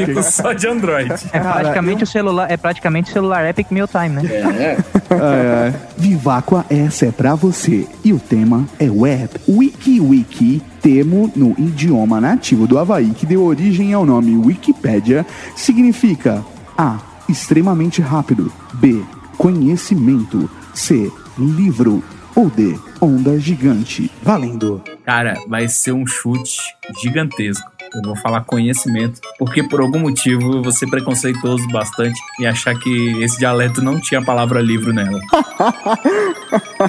fico 0.06 0.24
só 0.24 0.54
de 0.54 0.68
Android. 0.68 1.12
É 1.32 1.40
praticamente 1.40 2.04
o 2.04 2.08
celular, 2.08 2.52
é 2.52 2.58
praticamente 2.58 3.10
o 3.10 3.14
celular 3.14 3.48
Epic 3.50 3.72
Meal 3.72 3.88
Time, 3.88 4.10
né? 4.10 4.24
É. 4.26 4.78
Ai, 5.10 5.68
ai. 5.68 5.74
Viváqua, 5.98 6.66
essa 6.70 7.06
é 7.06 7.12
pra 7.12 7.34
você. 7.34 7.88
E 8.04 8.12
o 8.12 8.20
tema 8.20 8.66
é 8.78 8.90
web. 8.90 9.30
Wiki 9.48 10.02
Wiki, 10.02 10.62
termo 10.82 11.32
no 11.34 11.56
idioma 11.58 12.20
nativo 12.20 12.68
do 12.68 12.78
Havaí 12.78 13.12
que 13.12 13.26
deu 13.26 13.46
origem 13.46 13.94
ao 13.94 14.06
nome 14.06 14.36
Wikipédia, 14.36 15.26
significa 15.56 16.44
A. 16.78 16.98
Extremamente 17.30 18.02
rápido. 18.02 18.52
B. 18.74 19.02
Conhecimento. 19.38 20.50
C. 20.74 21.12
Livro. 21.38 22.04
Ou 22.38 22.51
D. 22.51 22.77
Onda 23.01 23.39
gigante. 23.39 24.12
Valendo. 24.22 24.84
Cara, 25.03 25.34
vai 25.48 25.67
ser 25.67 25.91
um 25.91 26.06
chute 26.06 26.60
gigantesco. 27.01 27.67
Eu 27.96 28.01
vou 28.03 28.15
falar 28.17 28.41
conhecimento, 28.41 29.20
porque 29.39 29.63
por 29.63 29.82
algum 29.82 29.98
motivo 29.98 30.58
eu 30.58 30.62
vou 30.62 30.72
ser 30.72 30.88
preconceituoso 30.88 31.67
bastante 31.70 32.20
e 32.39 32.46
achar 32.46 32.77
que 32.77 33.24
esse 33.24 33.39
dialeto 33.39 33.82
não 33.82 34.00
tinha 34.00 34.20
a 34.20 34.24
palavra 34.24 34.62
livro 34.62 34.94
nela. 34.94 35.20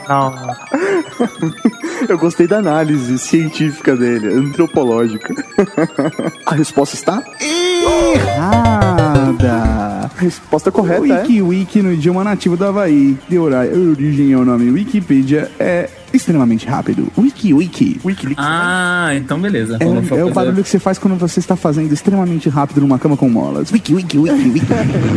Não, 0.06 0.34
Eu 2.08 2.18
gostei 2.18 2.46
da 2.46 2.58
análise 2.58 3.18
científica 3.18 3.96
dele, 3.96 4.28
antropológica. 4.28 5.34
A 6.44 6.54
resposta 6.54 6.94
está? 6.94 7.22
Errada. 7.40 9.07
Resposta 10.16 10.70
correta 10.72 11.06
é. 11.06 11.20
Wiki 11.22 11.42
Wiki 11.42 11.82
no 11.82 11.92
idioma 11.92 12.24
nativo 12.24 12.56
do 12.56 12.64
Havaí, 12.64 13.16
ora- 13.38 13.68
origem 13.68 14.32
ao 14.34 14.44
nome 14.44 14.70
Wikipedia, 14.70 15.50
é 15.58 15.88
extremamente 16.12 16.66
rápido. 16.66 17.06
Wiki 17.18 17.52
Wiki. 17.52 18.00
Wikileaks. 18.04 18.42
Ah, 18.42 19.10
então 19.14 19.38
beleza. 19.38 19.76
É, 19.80 20.18
é 20.18 20.24
o 20.24 20.30
barulho 20.32 20.62
que 20.62 20.68
você 20.68 20.78
faz 20.78 20.98
quando 20.98 21.16
você 21.18 21.38
está 21.38 21.54
fazendo 21.54 21.92
extremamente 21.92 22.48
rápido 22.48 22.80
numa 22.80 22.98
cama 22.98 23.16
com 23.16 23.28
molas. 23.28 23.70
Wiki, 23.70 23.94
wiki, 23.94 24.18
wiki, 24.18 24.48
wiki. 24.48 24.66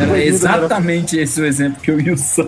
Era 0.02 0.20
exatamente 0.24 1.18
esse 1.18 1.40
o 1.42 1.46
exemplo 1.46 1.82
que 1.82 1.92
eu 1.92 2.00
ia 2.00 2.14
usar. 2.14 2.46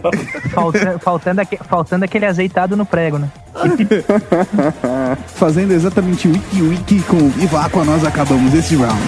falta- 0.53 0.99
faltando, 0.99 1.41
aque- 1.41 1.59
faltando 1.69 2.03
aquele 2.05 2.25
azeitado 2.25 2.75
no 2.75 2.85
prego, 2.85 3.17
né? 3.17 3.29
Fazendo 5.35 5.71
exatamente 5.73 6.27
wiki, 6.27 6.61
wiki 6.61 6.99
com 7.03 7.17
o 7.17 7.29
Vivaco, 7.29 7.83
nós 7.85 8.03
acabamos 8.05 8.53
esse 8.53 8.75
round. 8.75 9.01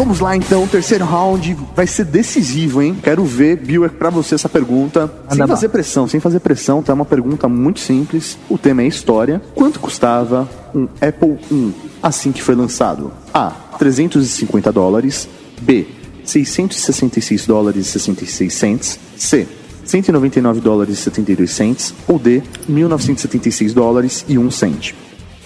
Vamos 0.00 0.18
lá 0.18 0.34
então, 0.34 0.64
o 0.64 0.66
terceiro 0.66 1.04
round 1.04 1.54
vai 1.76 1.86
ser 1.86 2.06
decisivo, 2.06 2.80
hein? 2.80 2.96
Quero 3.02 3.22
ver, 3.22 3.58
Bill, 3.58 3.84
é 3.84 3.88
pra 3.90 4.08
você 4.08 4.34
essa 4.34 4.48
pergunta. 4.48 5.12
sem 5.28 5.36
bala. 5.36 5.48
fazer 5.48 5.68
pressão, 5.68 6.08
sem 6.08 6.18
fazer 6.18 6.40
pressão, 6.40 6.82
tá? 6.82 6.90
É 6.90 6.94
uma 6.94 7.04
pergunta 7.04 7.46
muito 7.50 7.80
simples. 7.80 8.38
O 8.48 8.56
tema 8.56 8.80
é 8.80 8.86
história. 8.86 9.42
Quanto 9.54 9.78
custava 9.78 10.48
um 10.74 10.88
Apple 11.02 11.38
I 11.52 11.74
assim 12.02 12.32
que 12.32 12.42
foi 12.42 12.54
lançado? 12.54 13.12
A. 13.34 13.50
350 13.78 14.72
dólares. 14.72 15.28
B. 15.60 15.86
666 16.24 17.44
dólares 17.44 17.86
e 17.86 17.90
66 17.90 18.54
cents. 18.54 18.98
C. 19.18 19.46
199 19.84 20.62
dólares 20.62 20.94
e 20.94 21.02
72 21.02 21.50
cents. 21.50 21.94
Ou 22.08 22.18
D. 22.18 22.42
1976 22.66 23.74
dólares 23.74 24.24
e 24.26 24.38
1 24.38 24.50
cent. 24.50 24.94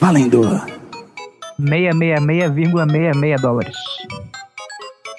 Valendo. 0.00 0.42
666,66 1.60 3.40
dólares. 3.40 3.74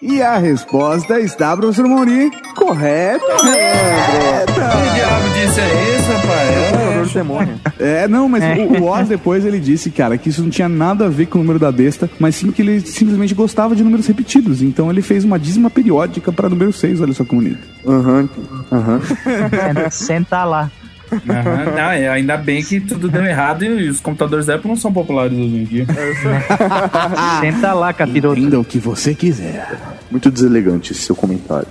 E 0.02 0.22
a 0.22 0.38
resposta 0.38 1.20
está, 1.20 1.56
professor 1.56 1.88
Mauri. 1.88 2.30
Correto, 2.56 3.26
Que 3.26 4.96
diabo 4.96 5.30
disso 5.34 5.60
é 5.60 5.96
esse, 5.96 6.12
rapaz? 6.12 6.96
Horror 6.96 7.14
demônio. 7.14 7.60
É, 7.80 8.08
não, 8.08 8.28
mas 8.30 8.44
o, 8.58 8.84
o 8.84 8.86
Oz 8.86 9.08
depois 9.08 9.46
ele 9.46 9.60
disse, 9.60 9.90
cara, 9.90 10.18
que 10.18 10.30
isso 10.30 10.42
não 10.42 10.50
tinha 10.50 10.68
nada 10.70 11.06
a 11.06 11.10
ver 11.10 11.28
com 11.28 11.40
o 11.40 11.42
número 11.42 11.60
da 11.60 11.72
besta, 11.72 12.10
mas 12.20 12.36
sim 12.36 12.52
que 12.52 12.62
ele 12.62 12.80
simplesmente 12.82 13.34
gostava 13.34 13.76
de 13.76 13.84
números 13.84 14.06
repetidos. 14.08 14.62
Então 14.62 14.90
ele 14.90 15.02
fez 15.02 15.24
uma 15.24 15.40
dízima 15.40 15.70
periódica 15.70 16.32
para 16.32 16.50
número 16.50 16.72
6, 16.74 17.02
olha 17.02 17.14
só 17.14 17.24
que 17.24 17.34
bonito. 17.36 17.60
Aham, 17.88 18.30
aham. 18.72 19.02
Senta, 19.02 19.90
senta 19.90 20.44
lá. 20.44 20.72
Aham, 21.30 21.66
não, 21.72 21.92
é, 21.92 22.08
ainda 22.10 22.38
bem 22.38 22.64
que 22.64 22.80
tudo 22.80 23.10
deu 23.10 23.26
errado 23.26 23.64
e 23.64 23.90
os 23.90 24.00
computadores 24.00 24.46
da 24.46 24.56
Apple 24.56 24.70
não 24.70 24.78
são 24.78 24.92
populares 24.92 25.34
hoje 25.34 25.56
em 25.56 25.64
dia. 25.64 25.86
Senta 27.42 27.74
lá, 27.74 27.94
capiroto. 27.94 28.40
Entenda 28.40 28.60
o 28.60 28.66
que 28.66 28.80
você 28.80 29.14
quiser. 29.14 29.78
Muito 30.12 30.30
deselegante 30.30 30.92
esse 30.92 31.02
seu 31.02 31.16
comentário. 31.16 31.68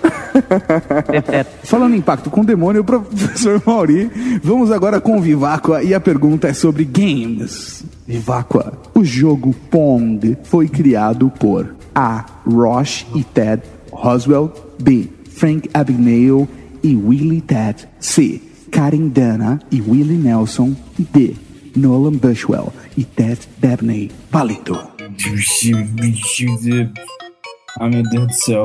Teteto. 1.10 1.50
Falando 1.64 1.94
em 1.94 2.00
pacto 2.00 2.30
com 2.30 2.40
o 2.40 2.44
demônio, 2.44 2.84
professor 2.84 3.62
Mauri, 3.64 4.10
vamos 4.42 4.70
agora 4.70 5.00
com 5.00 5.18
o 5.18 5.20
Viváqua 5.20 5.82
e 5.82 5.94
a 5.94 6.00
pergunta 6.00 6.48
é 6.48 6.52
sobre 6.52 6.84
games. 6.84 7.84
Viváqua, 8.06 8.72
o 8.94 9.04
jogo 9.04 9.54
Pong 9.70 10.36
foi 10.44 10.68
criado 10.68 11.30
por 11.30 11.74
A. 11.94 12.24
Roche 12.46 13.06
e 13.14 13.22
Ted 13.24 13.62
Roswell, 13.94 14.52
B. 14.82 15.08
Frank 15.30 15.70
Abagnale 15.72 16.48
e 16.82 16.94
Willie 16.94 17.40
Ted, 17.40 17.88
C. 17.98 18.40
Karen 18.74 19.06
Dana 19.06 19.60
e 19.70 19.80
Willie 19.80 20.18
Nelson, 20.18 20.74
D. 20.98 21.36
Nolan 21.76 22.16
Bushwell 22.18 22.72
e 22.96 23.04
Ted 23.04 23.48
Dabney. 23.58 24.10
Valendo. 24.32 24.76
Ai 27.78 27.88
meu 27.88 28.02
Deus 28.02 28.26
do 28.26 28.32
céu. 28.34 28.64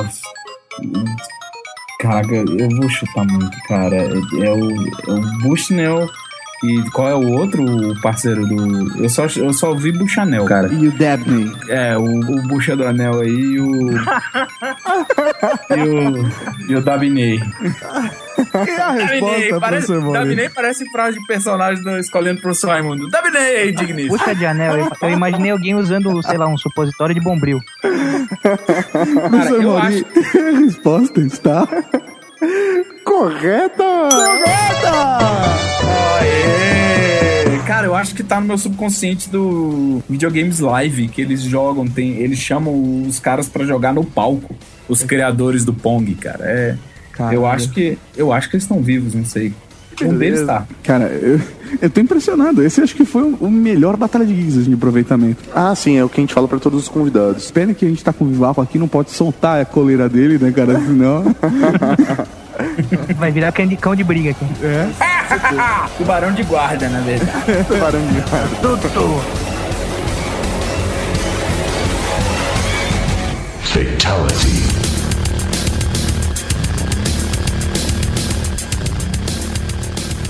Caraca, 2.00 2.34
eu 2.34 2.70
vou 2.75 2.89
chutar 2.89 3.24
muito, 3.28 3.56
cara. 3.68 3.98
É 3.98 4.51
o, 4.51 4.88
é 4.88 5.13
o 5.13 5.39
Bushnell. 5.44 6.08
E 6.63 6.82
qual 6.92 7.10
é 7.10 7.16
o 7.16 7.32
outro 7.32 7.63
parceiro 8.01 8.46
do. 8.46 9.01
Eu 9.01 9.10
só, 9.10 9.25
eu 9.38 9.54
só 9.54 9.74
vi 9.74 9.94
Buchanel, 9.94 10.44
cara. 10.46 10.68
E 10.68 10.88
o 10.88 10.92
Dabney. 10.92 11.51
É, 11.70 11.98
o, 11.98 12.04
o 12.04 12.42
Bucha 12.48 12.75
do 12.75 12.86
Anel 12.86 13.22
aí 13.22 13.30
e 13.30 13.60
o. 13.60 13.92
e 15.72 15.82
o. 15.82 16.70
E 16.70 16.75
o 16.75 16.82
Dabiney. 16.82 17.39
E 17.39 18.72
a 18.72 18.92
resposta, 18.92 19.60
parece? 19.60 20.00
Dabiney 20.12 20.50
parece 20.50 20.92
frase 20.92 21.18
de 21.18 21.25
personagem 21.28 21.82
do 21.84 21.98
Escolhendo 21.98 22.42
Professor 22.42 22.72
Raimundo. 22.72 23.10
Dabiney, 23.10 23.72
digníssimo. 23.72 24.18
Puxa 24.18 24.36
de 24.36 24.46
anel. 24.46 24.78
Eu, 24.78 24.92
eu 25.01 25.10
imaginei 25.10 25.51
alguém 25.51 25.75
usando, 25.75 26.22
sei 26.24 26.38
lá, 26.38 26.48
um 26.48 26.58
supositório 26.58 27.16
de 27.16 27.22
bombril. 27.22 27.62
Professor 29.30 29.63
eu 29.63 29.74
Mauri, 29.74 30.06
a 30.56 30.60
resposta 30.60 31.22
está... 31.22 31.68
Correta! 33.04 33.84
Aê! 34.13 35.69
Acho 38.00 38.15
que 38.15 38.24
tá 38.24 38.39
no 38.39 38.48
meu 38.48 38.58
subconsciente 38.58 39.29
do 39.29 40.01
videogames 40.10 40.60
live 40.60 41.08
que 41.10 41.22
eles 41.22 41.41
jogam, 41.41 41.88
tem, 41.88 42.18
eles 42.18 42.39
chamam 42.39 43.03
os 43.08 43.20
caras 43.20 43.50
pra 43.50 43.65
jogar 43.65 43.94
no 43.94 44.03
palco, 44.03 44.56
os 44.88 45.03
criadores 45.03 45.65
do 45.65 45.74
Pong, 45.74 46.15
cara. 46.15 46.46
É, 46.46 46.77
eu 47.32 47.46
acho 47.46 47.72
que 47.72 47.98
eu 48.15 48.32
acho 48.32 48.50
que 48.50 48.56
eles 48.56 48.63
estão 48.63 48.82
vivos, 48.82 49.13
não 49.13 49.25
sei. 49.25 49.53
Um 50.01 50.18
deles 50.18 50.46
tá. 50.46 50.65
Cara, 50.82 51.06
eu, 51.08 51.41
eu 51.82 51.89
tô 51.89 52.00
impressionado. 52.00 52.63
Esse 52.63 52.82
acho 52.82 52.96
que 52.96 53.03
foi 53.03 53.36
o 53.39 53.50
melhor 53.50 53.98
Batalha 53.98 54.25
de 54.25 54.34
Geeks 54.34 54.65
de 54.65 54.74
aproveitamento. 54.74 55.44
Ah, 55.53 55.75
sim, 55.75 55.98
é 55.98 56.03
o 56.03 56.10
que 56.10 56.20
a 56.20 56.24
gente 56.24 56.34
fala 56.34 56.48
pra 56.48 56.58
todos 56.58 56.84
os 56.84 56.88
convidados. 56.88 57.51
Pena 57.51 57.74
que 57.74 57.86
a 57.86 57.89
gente 57.89 58.03
tá 58.03 58.13
com 58.13 58.24
o 58.24 58.27
Vivaco 58.27 58.62
aqui, 58.62 58.79
não 58.79 58.88
pode 58.88 59.12
soltar 59.12 59.62
a 59.62 59.65
coleira 59.65 60.08
dele, 60.08 60.38
né, 60.38 60.51
cara? 60.51 60.79
Senão. 60.79 61.36
Vai 63.18 63.32
virar 63.32 63.51
candicão 63.51 63.96
de 63.96 64.03
briga 64.03 64.32
aqui. 64.32 64.46
Tubarão 65.98 66.34
de 66.34 66.44
guarda, 66.44 66.90
na 66.90 67.02
verdade. 67.02 67.64
Tubarão 67.68 68.02
de 68.08 68.22
guarda. 68.22 69.30
Fatality. 73.64 74.60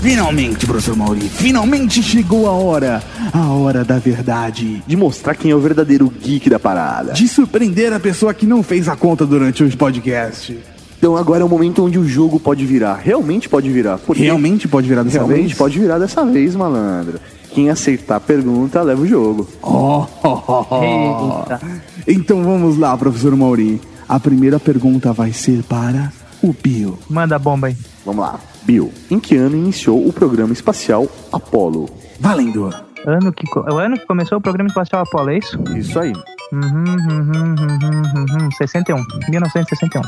Finalmente, 0.02 0.64
professor 0.66 0.96
Mauri, 0.96 1.28
finalmente 1.28 2.02
chegou 2.02 2.46
a 2.46 2.52
hora, 2.52 3.02
a 3.34 3.48
hora 3.48 3.84
da 3.84 3.98
verdade. 3.98 4.82
De 4.86 4.96
mostrar 4.96 5.34
quem 5.34 5.50
é 5.50 5.54
o 5.54 5.60
verdadeiro 5.60 6.10
geek 6.22 6.48
da 6.48 6.58
parada. 6.58 7.12
De 7.12 7.28
surpreender 7.28 7.92
a 7.92 8.00
pessoa 8.00 8.32
que 8.32 8.46
não 8.46 8.62
fez 8.62 8.88
a 8.88 8.96
conta 8.96 9.26
durante 9.26 9.62
os 9.62 9.74
podcast. 9.74 10.58
Então 11.00 11.16
agora 11.16 11.40
é 11.42 11.44
o 11.44 11.48
momento 11.48 11.82
onde 11.82 11.98
o 11.98 12.06
jogo 12.06 12.38
pode 12.38 12.66
virar. 12.66 12.96
Realmente 12.96 13.48
pode 13.48 13.70
virar. 13.70 13.96
Porque 13.96 14.22
Realmente 14.22 14.68
pode 14.68 14.86
virar 14.86 15.02
dessa 15.02 15.16
realmente 15.18 15.46
vez? 15.46 15.54
pode 15.58 15.78
virar 15.78 15.98
dessa 15.98 16.24
vez, 16.26 16.54
malandro. 16.54 17.18
Quem 17.52 17.70
acertar 17.70 18.18
a 18.18 18.20
pergunta 18.20 18.82
leva 18.82 19.00
o 19.00 19.06
jogo. 19.06 19.48
Oh, 19.62 20.04
oh, 20.22 20.42
oh, 20.46 20.66
oh. 20.70 20.82
Eita. 20.84 21.60
Então 22.06 22.44
vamos 22.44 22.76
lá, 22.76 22.94
professor 22.98 23.34
Mauri. 23.34 23.80
A 24.06 24.20
primeira 24.20 24.60
pergunta 24.60 25.10
vai 25.12 25.32
ser 25.32 25.62
para 25.62 26.12
o 26.42 26.52
Bill. 26.62 26.98
Manda 27.08 27.36
a 27.36 27.38
bomba 27.38 27.68
aí. 27.68 27.76
Vamos 28.04 28.20
lá. 28.22 28.38
Bill, 28.64 28.92
em 29.10 29.18
que 29.18 29.36
ano 29.36 29.56
iniciou 29.56 30.06
o 30.06 30.12
programa 30.12 30.52
espacial 30.52 31.06
Apollo? 31.32 31.88
Valendo. 32.20 32.68
Ano 33.06 33.32
que, 33.32 33.46
co- 33.46 33.60
o 33.72 33.78
ano 33.78 33.96
que 33.98 34.04
começou 34.06 34.36
o 34.36 34.40
programa 34.40 34.68
espacial 34.68 35.02
Apollo, 35.02 35.30
é 35.30 35.38
isso? 35.38 35.58
Isso 35.74 35.98
aí. 35.98 36.12
Uhum, 36.52 36.62
uhum, 36.62 37.20
uhum, 37.30 37.54
uhum, 37.54 38.42
uhum. 38.42 38.50
61. 38.58 38.96
1961. 39.28 40.02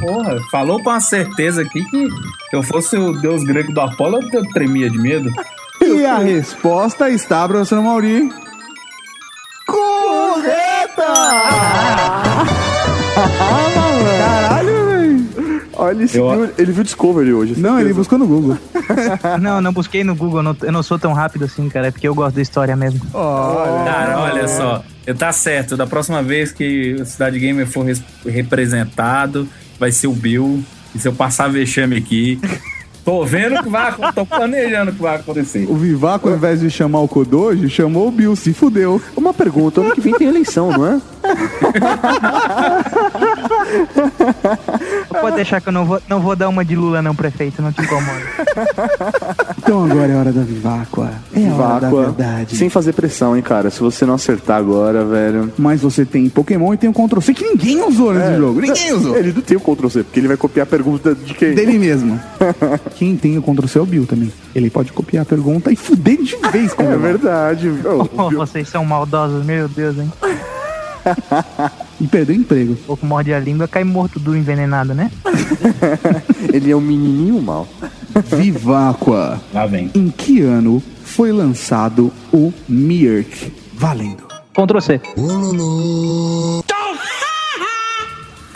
Porra, 0.00 0.38
falou 0.50 0.82
com 0.82 0.90
uma 0.90 1.00
certeza 1.00 1.62
aqui 1.62 1.82
que 1.84 2.08
se 2.50 2.56
eu 2.56 2.62
fosse 2.62 2.96
o 2.96 3.12
deus 3.20 3.42
grego 3.44 3.72
do 3.72 3.80
Apolo, 3.80 4.20
eu 4.32 4.44
tremia 4.50 4.90
de 4.90 4.98
medo. 4.98 5.30
E 5.78 6.04
a 6.04 6.18
resposta 6.18 7.10
está, 7.10 7.46
professor 7.46 7.80
Mauri. 7.82 8.32
Correta! 9.66 11.04
Olha, 15.86 16.04
esse 16.04 16.18
Eu- 16.18 16.30
viu, 16.30 16.50
ele 16.58 16.72
viu 16.72 16.84
Discovery 16.84 17.32
hoje. 17.32 17.54
Não, 17.56 17.70
ele 17.80 17.88
certeza. 17.90 17.94
buscou 17.98 18.18
no 18.18 18.26
Google. 18.26 18.58
Não, 19.40 19.60
não 19.60 19.72
busquei 19.72 20.02
no 20.04 20.14
Google, 20.14 20.42
não- 20.42 20.56
eu 20.62 20.72
não 20.72 20.82
sou 20.82 20.98
tão 20.98 21.12
rápido 21.12 21.44
assim, 21.44 21.68
cara, 21.68 21.88
é 21.88 21.90
porque 21.90 22.06
eu 22.08 22.14
gosto 22.14 22.36
da 22.36 22.42
história 22.42 22.74
mesmo. 22.76 23.00
Cara, 23.12 24.18
olha 24.20 24.48
só, 24.48 24.82
tá 25.18 25.32
certo. 25.32 25.76
Da 25.76 25.86
próxima 25.86 26.22
vez 26.22 26.52
que 26.52 26.96
o 27.00 27.04
Cidade 27.06 27.38
Gamer 27.38 27.66
for 27.66 27.84
res- 27.84 28.02
representado, 28.24 29.48
vai 29.78 29.90
ser 29.92 30.06
o 30.06 30.12
Bill. 30.12 30.62
E 30.94 30.98
se 30.98 31.06
eu 31.08 31.12
passar 31.12 31.48
vexame 31.50 31.96
aqui, 31.96 32.40
tô 33.04 33.24
vendo 33.24 33.62
que 33.62 33.68
vai 33.68 33.88
acontecer, 33.90 34.14
tô 34.14 34.24
planejando 34.26 34.90
o 34.90 34.94
que 34.94 35.02
vai 35.02 35.16
acontecer. 35.16 35.66
O 35.68 35.74
Vivaco, 35.76 36.28
ao 36.28 36.36
invés 36.36 36.60
de 36.60 36.70
chamar 36.70 37.00
o 37.00 37.08
Kodoji, 37.08 37.68
chamou 37.68 38.08
o 38.08 38.10
Bill, 38.10 38.34
se 38.34 38.52
fudeu. 38.54 39.00
Uma 39.16 39.34
pergunta, 39.34 39.80
ano 39.80 39.92
que 39.94 40.00
vem 40.00 40.14
tem 40.14 40.28
eleição, 40.28 40.70
não 40.70 40.86
é? 40.86 41.00
Pode 45.20 45.36
deixar 45.36 45.60
que 45.60 45.68
eu 45.68 45.72
não 45.72 45.84
vou, 45.84 46.00
não 46.08 46.20
vou 46.20 46.36
dar 46.36 46.48
uma 46.48 46.64
de 46.64 46.76
Lula 46.76 47.02
não, 47.02 47.14
prefeito, 47.14 47.60
não 47.62 47.72
te 47.72 47.80
incomoda. 47.82 48.22
Então 49.58 49.84
agora 49.84 50.12
é 50.12 50.16
hora 50.16 50.32
da 50.32 50.42
Viváqua. 50.42 51.10
É 51.34 51.48
a 51.48 51.54
hora 51.54 51.80
da 51.80 51.90
verdade. 51.90 52.56
Sem 52.56 52.68
fazer 52.68 52.92
pressão, 52.92 53.36
hein, 53.36 53.42
cara. 53.42 53.70
Se 53.70 53.80
você 53.80 54.04
não 54.06 54.14
acertar 54.14 54.58
agora, 54.58 55.04
velho. 55.04 55.52
Mas 55.58 55.80
você 55.80 56.04
tem 56.04 56.28
Pokémon 56.28 56.72
e 56.74 56.76
tem 56.76 56.88
o 56.90 56.92
Ctrl 56.92 57.20
C 57.20 57.34
que 57.34 57.44
ninguém 57.44 57.82
usou 57.82 58.12
nesse 58.14 58.36
jogo. 58.36 58.60
Ninguém 58.60 58.92
usou. 58.92 59.16
Ele 59.16 59.32
não 59.32 59.42
tem 59.42 59.56
o 59.56 59.60
Ctrl 59.60 59.88
C, 59.88 60.02
porque 60.04 60.20
ele 60.20 60.28
vai 60.28 60.36
copiar 60.36 60.64
a 60.64 60.70
pergunta 60.70 61.14
de 61.14 61.34
quem? 61.34 61.54
Dele 61.54 61.78
mesmo. 61.78 62.20
Quem 62.96 63.16
tem 63.16 63.36
o 63.38 63.42
Ctrl 63.42 63.66
C 63.66 63.78
é 63.78 63.82
o 63.82 63.86
Bill 63.86 64.06
também. 64.06 64.32
Ele 64.54 64.70
pode 64.70 64.92
copiar 64.92 65.22
a 65.22 65.26
pergunta 65.26 65.70
e 65.72 65.76
fuder 65.76 66.16
de 66.22 66.36
vez 66.50 66.72
com 66.72 66.82
É 66.82 66.96
verdade. 66.96 67.68
Ô, 67.84 68.06
Oh, 68.26 68.30
vocês 68.30 68.68
são 68.68 68.84
maldosos, 68.84 69.44
meu 69.44 69.68
Deus, 69.68 69.96
hein? 69.98 70.10
E 71.98 72.06
perdeu 72.06 72.36
o 72.36 72.38
emprego. 72.38 72.72
Um 72.72 72.86
pouco 72.86 73.06
morde 73.06 73.32
a 73.32 73.40
língua, 73.40 73.66
cai 73.66 73.82
morto 73.82 74.20
do 74.20 74.36
envenenado, 74.36 74.92
né? 74.94 75.10
ele 76.52 76.70
é 76.70 76.76
um 76.76 76.80
menininho 76.80 77.40
mal. 77.40 77.66
Viváqua. 78.36 79.40
Lá 79.54 79.64
vem. 79.66 79.90
Em 79.94 80.10
que 80.10 80.42
ano 80.42 80.82
foi 81.02 81.32
lançado 81.32 82.12
o 82.30 82.52
Mirk? 82.68 83.50
Valendo. 83.72 84.24
Ctrl 84.52 84.78
C. 84.80 85.00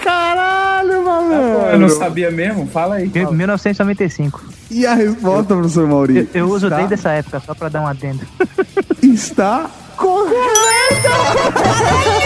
Caralho, 0.03 1.05
malandro. 1.05 1.71
Eu 1.73 1.79
não 1.79 1.89
sabia 1.89 2.31
mesmo? 2.31 2.67
Fala 2.67 2.97
aí. 2.97 3.07
Mil- 3.07 3.25
fala. 3.25 3.37
1995. 3.37 4.45
E 4.71 4.87
a 4.87 4.95
resposta, 4.95 5.55
professor 5.55 5.87
Mauri? 5.89 6.29
Eu, 6.35 6.43
eu 6.43 6.49
uso 6.51 6.67
está, 6.67 6.77
desde 6.77 6.95
essa 6.95 7.11
época, 7.11 7.41
só 7.45 7.55
pra 7.55 7.69
dar 7.69 7.83
um 7.83 7.87
adendo. 7.87 8.21
Está 9.03 9.69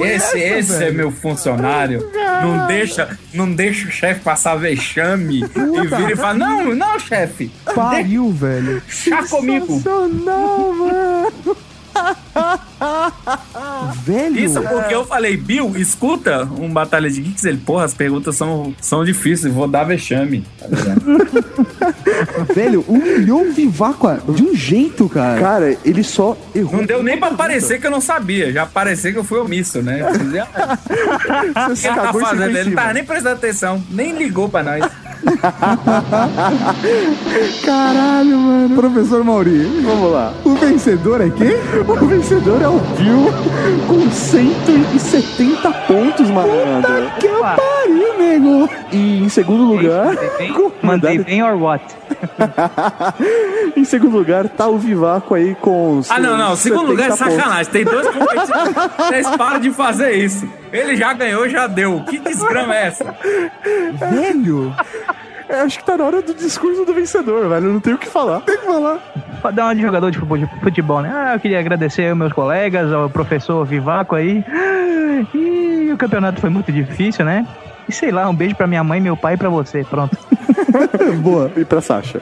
Esse, 0.00 0.38
esse 0.38 0.84
é 0.84 0.90
meu 0.90 1.10
funcionário. 1.10 2.10
Não 2.42 2.66
deixa, 2.66 3.18
não 3.34 3.52
deixa 3.52 3.88
o 3.88 3.90
chefe 3.90 4.20
passar 4.20 4.56
vexame 4.56 5.40
e 5.44 5.86
vira 5.86 6.12
e 6.12 6.16
fala: 6.16 6.34
Não, 6.34 6.74
não, 6.74 6.98
chefe, 6.98 7.50
pariu, 7.74 8.30
velho. 8.32 8.82
chá 8.88 9.26
comigo. 9.26 9.66
Sensacional, 9.66 10.72
mano. 10.74 11.56
Velho. 14.04 14.38
Isso 14.38 14.60
porque 14.60 14.94
eu 14.94 15.04
falei, 15.04 15.36
Bill, 15.36 15.76
escuta 15.76 16.48
um 16.58 16.70
Batalha 16.70 17.10
de 17.10 17.20
Geeks. 17.20 17.44
Ele, 17.44 17.58
porra, 17.58 17.84
as 17.84 17.94
perguntas 17.94 18.36
são, 18.36 18.74
são 18.80 19.04
difíceis, 19.04 19.52
vou 19.52 19.66
dar 19.66 19.84
vexame. 19.84 20.44
Tá 20.58 20.66
ligado? 20.68 21.02
Velho, 22.54 22.84
humilhou 22.86 23.46
o 23.46 23.52
Viváqua 23.52 24.20
de 24.28 24.42
um 24.42 24.54
jeito, 24.54 25.08
cara. 25.08 25.40
Cara, 25.40 25.78
ele 25.84 26.02
só 26.02 26.36
errou. 26.54 26.78
Não 26.80 26.86
deu 26.86 27.02
nem 27.02 27.18
pra 27.18 27.30
parecer 27.32 27.80
que 27.80 27.86
eu 27.86 27.90
não 27.90 28.00
sabia, 28.00 28.52
já 28.52 28.66
parecer 28.66 29.12
que 29.12 29.18
eu 29.18 29.24
fui 29.24 29.38
omisso, 29.38 29.82
né? 29.82 30.00
Você 31.68 31.88
que 31.88 31.98
ele 31.98 32.00
tá 32.00 32.12
fazendo? 32.12 32.56
Ele 32.56 32.70
não 32.70 32.76
tava 32.76 32.92
nem 32.92 33.04
prestando 33.04 33.34
atenção, 33.36 33.82
nem 33.90 34.16
ligou 34.16 34.48
pra 34.48 34.62
nós. 34.62 34.84
Caralho, 37.64 38.38
mano. 38.38 38.74
Professor 38.76 39.24
Mauri, 39.24 39.82
Vamos 39.84 40.12
lá. 40.12 40.32
o 40.44 40.54
vencedor 40.54 41.20
é 41.20 41.30
quem? 41.30 41.56
O 41.86 42.06
vencedor 42.06 42.62
é 42.62 42.68
o 42.68 42.78
Bill 42.78 43.26
com 43.86 44.10
170 44.10 45.70
pontos, 45.86 46.30
malandro. 46.30 47.10
Que 47.18 47.28
pariu, 47.28 48.18
nego. 48.18 48.68
E 48.92 49.24
em 49.24 49.28
segundo 49.28 49.64
lugar, 49.64 50.14
Mandei 50.82 51.18
bem, 51.18 51.42
or 51.42 51.60
what? 51.60 51.82
em 53.76 53.84
segundo 53.84 54.16
lugar 54.16 54.48
tá 54.48 54.66
o 54.68 54.78
Vivaco 54.78 55.34
aí 55.34 55.54
com 55.56 56.00
Ah, 56.08 56.18
não, 56.20 56.36
não. 56.36 56.56
Segundo 56.56 56.86
lugar 56.88 57.08
é 57.10 57.12
70 57.12 57.24
pontos. 57.30 57.44
sacanagem. 57.44 57.72
Tem 57.72 57.84
dois 57.84 58.06
competidores. 58.08 58.74
Vocês 58.98 59.28
param 59.36 59.60
de 59.60 59.70
fazer 59.72 60.12
isso. 60.12 60.48
Ele 60.72 60.96
já 60.96 61.12
ganhou, 61.12 61.48
já 61.48 61.66
deu. 61.66 62.02
Que 62.08 62.18
desgrama 62.18 62.74
é 62.74 62.86
essa? 62.86 63.14
Velho. 64.10 64.74
Eu 65.48 65.58
acho 65.60 65.78
que 65.78 65.84
tá 65.84 65.96
na 65.96 66.04
hora 66.04 66.22
do 66.22 66.34
discurso 66.34 66.84
do 66.84 66.92
vencedor, 66.92 67.48
velho. 67.48 67.66
Eu 67.66 67.72
não 67.74 67.80
tenho 67.80 67.96
o 67.96 67.98
que 67.98 68.08
falar. 68.08 68.40
Tem 68.40 68.58
que 68.58 68.64
falar. 68.66 68.98
Pra 69.40 69.50
dar 69.50 69.64
uma 69.66 69.74
de 69.74 69.82
jogador 69.82 70.10
de 70.10 70.18
futebol, 70.18 70.38
de 70.38 70.46
futebol, 70.60 71.00
né? 71.02 71.12
Ah, 71.14 71.34
eu 71.34 71.40
queria 71.40 71.60
agradecer 71.60 72.08
aos 72.08 72.18
meus 72.18 72.32
colegas, 72.32 72.92
ao 72.92 73.08
professor 73.08 73.64
Vivaco 73.64 74.14
aí. 74.16 74.44
E 75.34 75.90
o 75.92 75.96
campeonato 75.96 76.40
foi 76.40 76.50
muito 76.50 76.72
difícil, 76.72 77.24
né? 77.24 77.46
E 77.88 77.92
sei 77.92 78.10
lá, 78.10 78.28
um 78.28 78.34
beijo 78.34 78.56
pra 78.56 78.66
minha 78.66 78.82
mãe, 78.82 79.00
meu 79.00 79.16
pai 79.16 79.34
e 79.34 79.36
pra 79.36 79.48
você. 79.48 79.84
Pronto. 79.84 80.16
Boa. 81.22 81.50
E 81.56 81.64
pra 81.64 81.80
Sasha. 81.80 82.20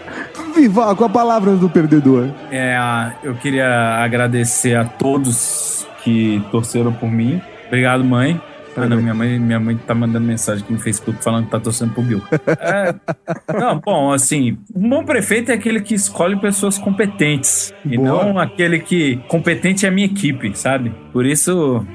Vivaco, 0.54 1.04
a 1.04 1.08
palavra 1.08 1.52
do 1.56 1.68
perdedor. 1.68 2.28
É, 2.50 2.76
eu 3.22 3.34
queria 3.34 4.04
agradecer 4.04 4.76
a 4.76 4.84
todos 4.84 5.86
que 6.02 6.44
torceram 6.50 6.92
por 6.92 7.10
mim. 7.10 7.40
Obrigado, 7.66 8.04
mãe. 8.04 8.40
Ah, 8.76 8.86
não, 8.86 8.96
minha 8.96 9.14
mãe, 9.14 9.38
minha 9.38 9.60
mãe 9.60 9.76
tá 9.76 9.94
mandando 9.94 10.26
mensagem 10.26 10.64
aqui 10.64 10.72
no 10.72 10.78
Facebook 10.78 11.22
falando 11.22 11.44
que 11.44 11.50
tá 11.50 11.60
torcendo 11.60 11.92
pro 11.92 12.02
Bill. 12.02 12.22
É, 12.58 12.94
não, 13.58 13.78
bom, 13.78 14.12
assim, 14.12 14.58
um 14.74 14.88
bom 14.88 15.04
prefeito 15.04 15.50
é 15.50 15.54
aquele 15.54 15.80
que 15.80 15.94
escolhe 15.94 16.36
pessoas 16.40 16.78
competentes. 16.78 17.72
E 17.84 17.96
Boa. 17.96 18.24
não 18.24 18.38
aquele 18.38 18.78
que. 18.80 19.16
Competente 19.28 19.86
é 19.86 19.88
a 19.88 19.92
minha 19.92 20.06
equipe, 20.06 20.56
sabe? 20.58 20.92
Por 21.12 21.24
isso, 21.24 21.86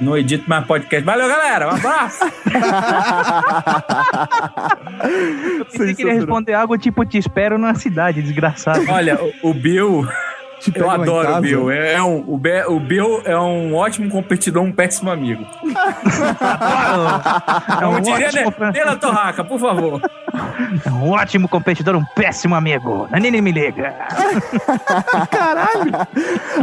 não 0.00 0.16
edito 0.16 0.48
mais 0.48 0.64
podcast. 0.64 1.04
Valeu, 1.04 1.28
galera. 1.28 1.68
Um 1.68 1.70
abraço. 1.70 2.24
Eu 5.58 5.64
pensei 5.66 5.94
que 5.94 6.02
ele 6.02 6.10
ia 6.10 6.14
responder 6.16 6.54
algo 6.54 6.78
tipo, 6.78 7.04
te 7.04 7.18
espero 7.18 7.58
na 7.58 7.74
cidade, 7.74 8.22
desgraçado. 8.22 8.84
Olha, 8.88 9.18
o, 9.42 9.50
o 9.50 9.54
Bill. 9.54 10.06
Eu 10.74 10.90
adoro 10.90 11.36
o. 11.36 11.40
Bill. 11.40 11.70
É, 11.70 11.94
é 11.94 12.02
um, 12.02 12.24
o, 12.26 12.36
Be- 12.38 12.64
o 12.66 12.80
Bill 12.80 13.22
é 13.24 13.38
um 13.38 13.74
ótimo 13.74 14.08
competidor, 14.10 14.62
um 14.62 14.72
péssimo 14.72 15.10
amigo. 15.10 15.44
É 17.80 17.86
um, 17.86 18.00
diria 18.00 18.26
ótimo, 18.28 18.54
né? 18.58 18.72
Nela 18.74 18.96
Torraca, 18.96 19.44
por 19.44 19.58
favor. 19.58 20.00
É 20.84 20.90
um 20.90 21.10
ótimo 21.10 21.48
competidor, 21.48 21.96
um 21.96 22.04
péssimo 22.04 22.54
amigo. 22.54 23.08
Nem 23.20 23.40
me 23.40 23.52
liga. 23.52 23.94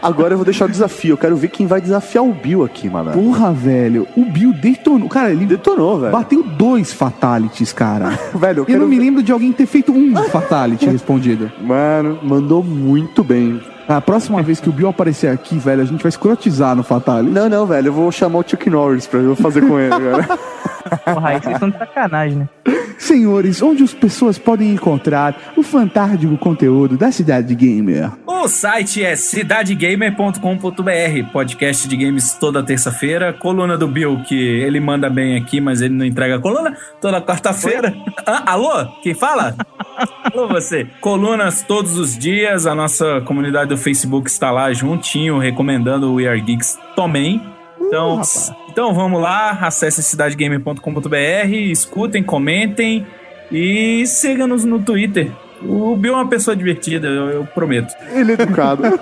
Agora 0.02 0.34
eu 0.34 0.38
vou 0.38 0.46
deixar 0.46 0.66
o 0.66 0.70
desafio. 0.70 1.14
Eu 1.14 1.18
quero 1.18 1.36
ver 1.36 1.50
quem 1.50 1.68
vai 1.68 1.82
desafiar 1.82 2.24
o 2.24 2.34
Bill 2.34 2.64
aqui, 2.64 2.90
mano. 2.90 3.12
Porra, 3.12 3.52
velho. 3.52 4.08
O 4.16 4.26
Bill 4.26 4.54
detonou. 4.54 5.10
Cara, 5.10 5.32
ele 5.32 5.46
Detonou, 5.46 6.00
velho. 6.00 6.12
bateu 6.12 6.44
dois 6.44 6.92
fatalities, 6.92 7.72
cara. 7.72 8.18
Velho, 8.36 8.66
eu 8.68 8.76
Eu 8.76 8.80
não 8.82 8.88
me 8.88 8.98
ver- 8.98 9.04
lembro 9.06 9.24
de 9.24 9.32
alguém 9.32 9.52
ter 9.54 9.66
feito 9.66 9.92
um 9.92 10.14
fatality 10.30 10.86
respondido. 10.90 11.52
Mano, 11.62 12.20
mandou 12.22 12.64
muito 12.64 13.24
bem. 13.24 13.62
A 13.88 14.02
próxima 14.02 14.42
vez 14.42 14.60
que 14.60 14.68
o 14.68 14.72
Bill 14.72 14.90
aparecer 14.90 15.30
aqui, 15.32 15.58
velho, 15.60 15.82
a 15.82 15.86
gente 15.86 16.02
vai 16.02 16.10
escrotizar 16.10 16.76
no 16.76 16.84
fatality. 16.84 17.32
Não, 17.32 17.48
não, 17.48 17.66
velho. 17.68 17.88
Eu 17.90 17.94
vou 17.94 18.12
chamar 18.12 18.40
o 18.40 18.44
Chuck 18.48 18.68
Norris 18.70 19.06
pra 19.08 19.20
eu 19.20 19.36
fazer 19.36 19.62
com 19.62 19.80
ele, 19.80 19.92
cara. 19.92 20.40
Porra, 21.06 21.30
aí 21.30 21.42
vocês 21.42 21.56
estão 21.56 21.70
de 21.70 21.78
sacanagem, 21.78 22.40
né? 22.40 22.50
senhores, 22.98 23.62
onde 23.62 23.84
as 23.84 23.94
pessoas 23.94 24.38
podem 24.38 24.72
encontrar 24.72 25.54
o 25.56 25.64
fantástico 25.64 26.38
conteúdo 26.38 26.98
da 26.98 27.12
Cidade 27.12 27.54
Gamer? 27.56 28.12
O 28.26 28.48
site 28.48 29.04
é 29.04 29.16
cidadegamer.com.br, 29.16 31.32
podcast 31.32 31.88
de 31.88 31.98
games 31.98 32.34
toda 32.34 32.64
terça-feira, 32.64 33.34
coluna 33.34 33.78
do 33.78 33.88
Bill, 33.88 34.22
que 34.28 34.36
ele 34.36 34.80
manda 34.80 35.10
bem 35.10 35.36
aqui, 35.36 35.60
mas 35.60 35.82
ele 35.82 35.94
não 35.94 36.06
entrega 36.06 36.36
a 36.36 36.40
coluna, 36.40 36.76
toda 37.02 37.22
quarta-feira. 37.22 37.94
Ah, 38.26 38.54
alô? 38.54 38.86
Quem 39.02 39.14
fala? 39.14 39.56
alô 40.24 40.48
você. 40.48 40.88
Colunas 41.02 41.62
todos 41.62 41.98
os 41.98 42.18
dias, 42.18 42.66
a 42.66 42.74
nossa 42.74 43.22
comunidade 43.22 43.70
do 43.70 43.78
Facebook 43.78 44.30
está 44.30 44.52
lá 44.52 44.72
juntinho, 44.74 45.38
recomendando 45.38 46.12
o 46.12 46.16
We 46.16 46.28
Are 46.28 46.42
Geeks 46.42 46.78
também. 46.96 47.42
Então, 47.80 48.20
então 48.76 48.94
vamos 48.94 49.22
lá, 49.22 49.52
acessem 49.62 50.04
cidadegamer.com.br, 50.04 51.48
escutem, 51.72 52.22
comentem 52.22 53.08
e 53.50 54.06
sigam-nos 54.06 54.66
no 54.66 54.82
Twitter. 54.82 55.32
O 55.62 55.96
Bill 55.96 56.12
é 56.12 56.18
uma 56.18 56.28
pessoa 56.28 56.58
divertida, 56.58 57.08
eu, 57.08 57.30
eu 57.30 57.46
prometo. 57.46 57.96
Ele 58.12 58.32
é 58.32 58.34
educado. 58.34 58.84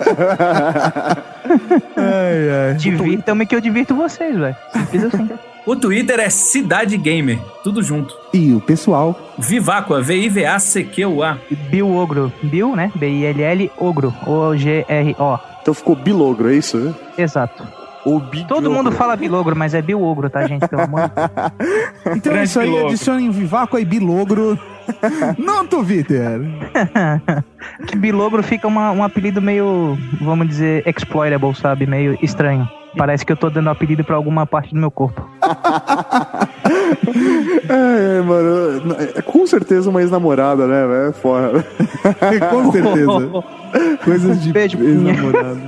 Ai, 1.97 2.69
ai. 2.69 2.73
Divirtam-me 2.75 3.47
que 3.47 3.55
eu 3.55 3.59
divirto 3.59 3.95
vocês, 3.95 4.37
velho. 4.37 4.55
Simples 4.73 5.05
assim. 5.05 5.29
O 5.65 5.75
Twitter 5.75 6.19
é 6.19 6.29
Cidade 6.29 6.95
Gamer, 6.95 7.39
tudo 7.63 7.81
junto. 7.81 8.15
E 8.31 8.53
o 8.53 8.61
pessoal? 8.61 9.19
Viváqua, 9.39 10.03
V-I-V-A-C-Q-U-A. 10.03 11.39
Bill 11.71 11.91
Ogro. 11.95 12.31
Bill, 12.43 12.75
né? 12.75 12.91
B-I-L-L 12.93 13.71
Ogro. 13.77 14.13
O-G-R-O. 14.27 15.39
Então 15.63 15.73
ficou 15.73 15.95
bilogro, 15.95 16.51
é 16.51 16.55
isso? 16.57 16.77
né? 16.77 16.93
Exato. 17.17 17.82
Ou 18.05 18.21
Todo 18.47 18.69
mundo 18.69 18.91
fala 18.91 19.15
Bilogro, 19.15 19.55
mas 19.55 19.73
é 19.73 19.81
Bill 19.81 20.01
Ogro, 20.03 20.29
tá, 20.29 20.45
gente? 20.45 20.67
Pelo 20.67 20.81
amor 20.81 21.01
de 21.03 21.11
Deus. 21.15 21.31
Então 22.17 22.31
é 22.31 22.35
Grande 22.35 22.43
isso 22.49 22.59
aí, 22.59 22.67
Bilogro. 22.67 22.87
adicionem 22.89 23.31
Vivaco 23.31 23.79
e 23.79 23.85
Bilogro 23.85 24.59
no 25.39 25.63
Twitter. 25.65 26.41
que 27.87 27.95
Bilogro 27.95 28.43
fica 28.43 28.67
uma- 28.67 28.91
um 28.91 29.03
apelido 29.03 29.41
meio, 29.41 29.97
vamos 30.21 30.47
dizer, 30.47 30.83
exploitable, 30.87 31.55
sabe? 31.55 31.85
Meio 31.87 32.17
estranho. 32.21 32.67
Parece 32.97 33.25
que 33.25 33.31
eu 33.31 33.37
tô 33.37 33.49
dando 33.49 33.69
apelido 33.71 34.03
pra 34.03 34.15
alguma 34.15 34.45
parte 34.45 34.71
do 34.73 34.79
meu 34.79 34.91
corpo. 34.91 35.27
É, 37.69 38.17
é, 38.17 38.21
mano. 38.21 38.95
É 39.15 39.21
com 39.21 39.47
certeza 39.47 39.89
uma 39.89 40.01
ex-namorada, 40.01 40.67
né? 40.67 41.09
É 41.09 41.11
foda. 41.11 41.65
Com 42.51 42.71
certeza. 42.71 43.43
Coisas 44.03 44.43
de 44.43 44.51
Beijo, 44.51 44.77
ex-namorado. 44.79 45.59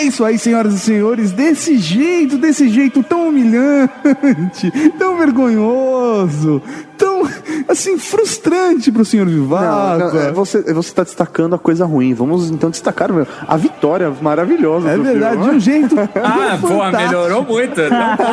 É 0.00 0.04
isso 0.04 0.24
aí, 0.24 0.38
senhoras 0.38 0.72
e 0.72 0.78
senhores. 0.78 1.30
Desse 1.30 1.76
jeito, 1.76 2.38
desse 2.38 2.70
jeito 2.70 3.02
tão 3.02 3.28
humilhante, 3.28 4.72
tão 4.98 5.18
vergonhoso, 5.18 6.62
tão, 6.96 7.28
assim, 7.68 7.98
frustrante 7.98 8.90
pro 8.90 9.04
senhor 9.04 9.26
Não, 9.26 9.32
Vivaco. 9.34 9.98
não, 9.98 10.20
é, 10.22 10.32
você, 10.32 10.62
você 10.72 10.94
tá 10.94 11.02
destacando 11.02 11.54
a 11.54 11.58
coisa 11.58 11.84
ruim. 11.84 12.14
Vamos 12.14 12.50
então 12.50 12.70
destacar 12.70 13.12
meu, 13.12 13.26
a 13.46 13.56
vitória 13.58 14.10
maravilhosa. 14.22 14.88
É 14.88 14.96
do 14.96 15.02
verdade, 15.02 15.36
de 15.36 15.42
Bill, 15.42 15.54
um 15.54 15.60
jeito 15.60 15.94
Ah, 16.16 16.58
fantástico, 16.58 16.96
melhorou 16.96 17.44
muito. 17.44 17.74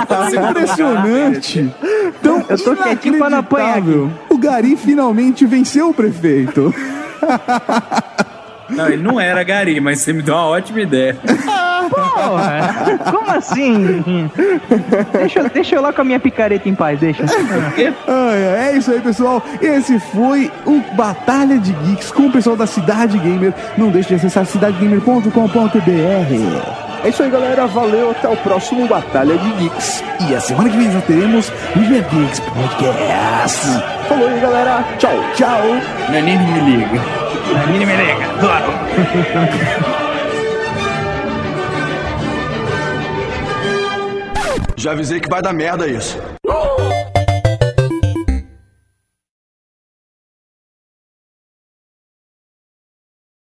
Tão 0.08 0.30
segundo 0.30 0.50
impressionante, 0.52 1.76
tão 2.24 2.46
Eu 2.48 2.58
tô 2.58 2.76
quietinho 2.78 3.18
pra 3.18 3.30
não 3.30 3.40
apanhar. 3.40 3.84
O 4.30 4.38
Gari 4.38 4.78
finalmente 4.78 5.46
venceu 5.46 5.90
o 5.90 5.94
prefeito. 5.94 6.74
Não, 8.70 8.88
ele 8.88 9.02
não 9.04 9.20
era 9.20 9.44
Gari, 9.44 9.80
mas 9.80 10.00
você 10.02 10.14
me 10.14 10.22
deu 10.22 10.34
uma 10.36 10.46
ótima 10.48 10.82
ideia. 10.82 11.16
Porra! 11.90 12.98
Como 13.12 13.32
assim? 13.32 14.30
deixa, 15.14 15.40
eu- 15.40 15.50
deixa 15.50 15.76
eu 15.76 15.82
lá 15.82 15.94
com 15.94 16.02
a 16.02 16.04
minha 16.04 16.20
picareta 16.20 16.68
em 16.68 16.76
paz, 16.76 17.00
deixa. 17.00 17.24
É 18.58 18.76
isso 18.76 18.92
aí, 18.92 19.00
pessoal. 19.00 19.42
Esse 19.62 20.00
foi 20.00 20.52
o 20.66 20.82
Batalha 20.96 21.58
de 21.58 21.72
Geeks 21.74 22.12
com 22.12 22.24
o 22.28 22.32
pessoal 22.32 22.56
da 22.58 22.68
Cidade 22.68 23.18
Gamer. 23.18 23.54
Não 23.78 23.90
deixe 23.90 24.10
de 24.10 24.16
acessar 24.16 24.46
cidadegamer.com.br. 24.46 25.80
É 27.04 27.10
isso 27.10 27.24
aí, 27.24 27.30
galera. 27.30 27.68
Valeu. 27.68 28.12
Até 28.12 28.28
o 28.28 28.36
próximo 28.38 28.88
Batalha 28.88 29.38
de 29.38 29.50
Geeks. 29.54 30.04
E 30.30 30.36
a 30.36 30.40
semana 30.42 30.70
que 30.70 30.78
vem 30.78 30.92
já 30.92 31.02
teremos 31.02 31.50
o 31.76 31.80
Geek 31.80 32.16
Geeks 32.16 32.40
Podcast. 32.42 33.68
Falou 34.10 34.28
aí, 34.28 34.40
galera. 34.40 34.84
Tchau. 34.98 35.12
Tchau. 35.36 35.62
Menino 36.10 36.44
me 36.48 36.60
liga. 36.78 37.27
Menino 37.68 37.86
me 37.86 37.96
liga, 37.96 38.28
claro. 38.40 38.68
Já 44.76 44.92
avisei 44.92 45.20
que 45.20 45.30
vai 45.30 45.42
dar 45.42 45.54
merda 45.54 45.88
isso. 45.88 46.18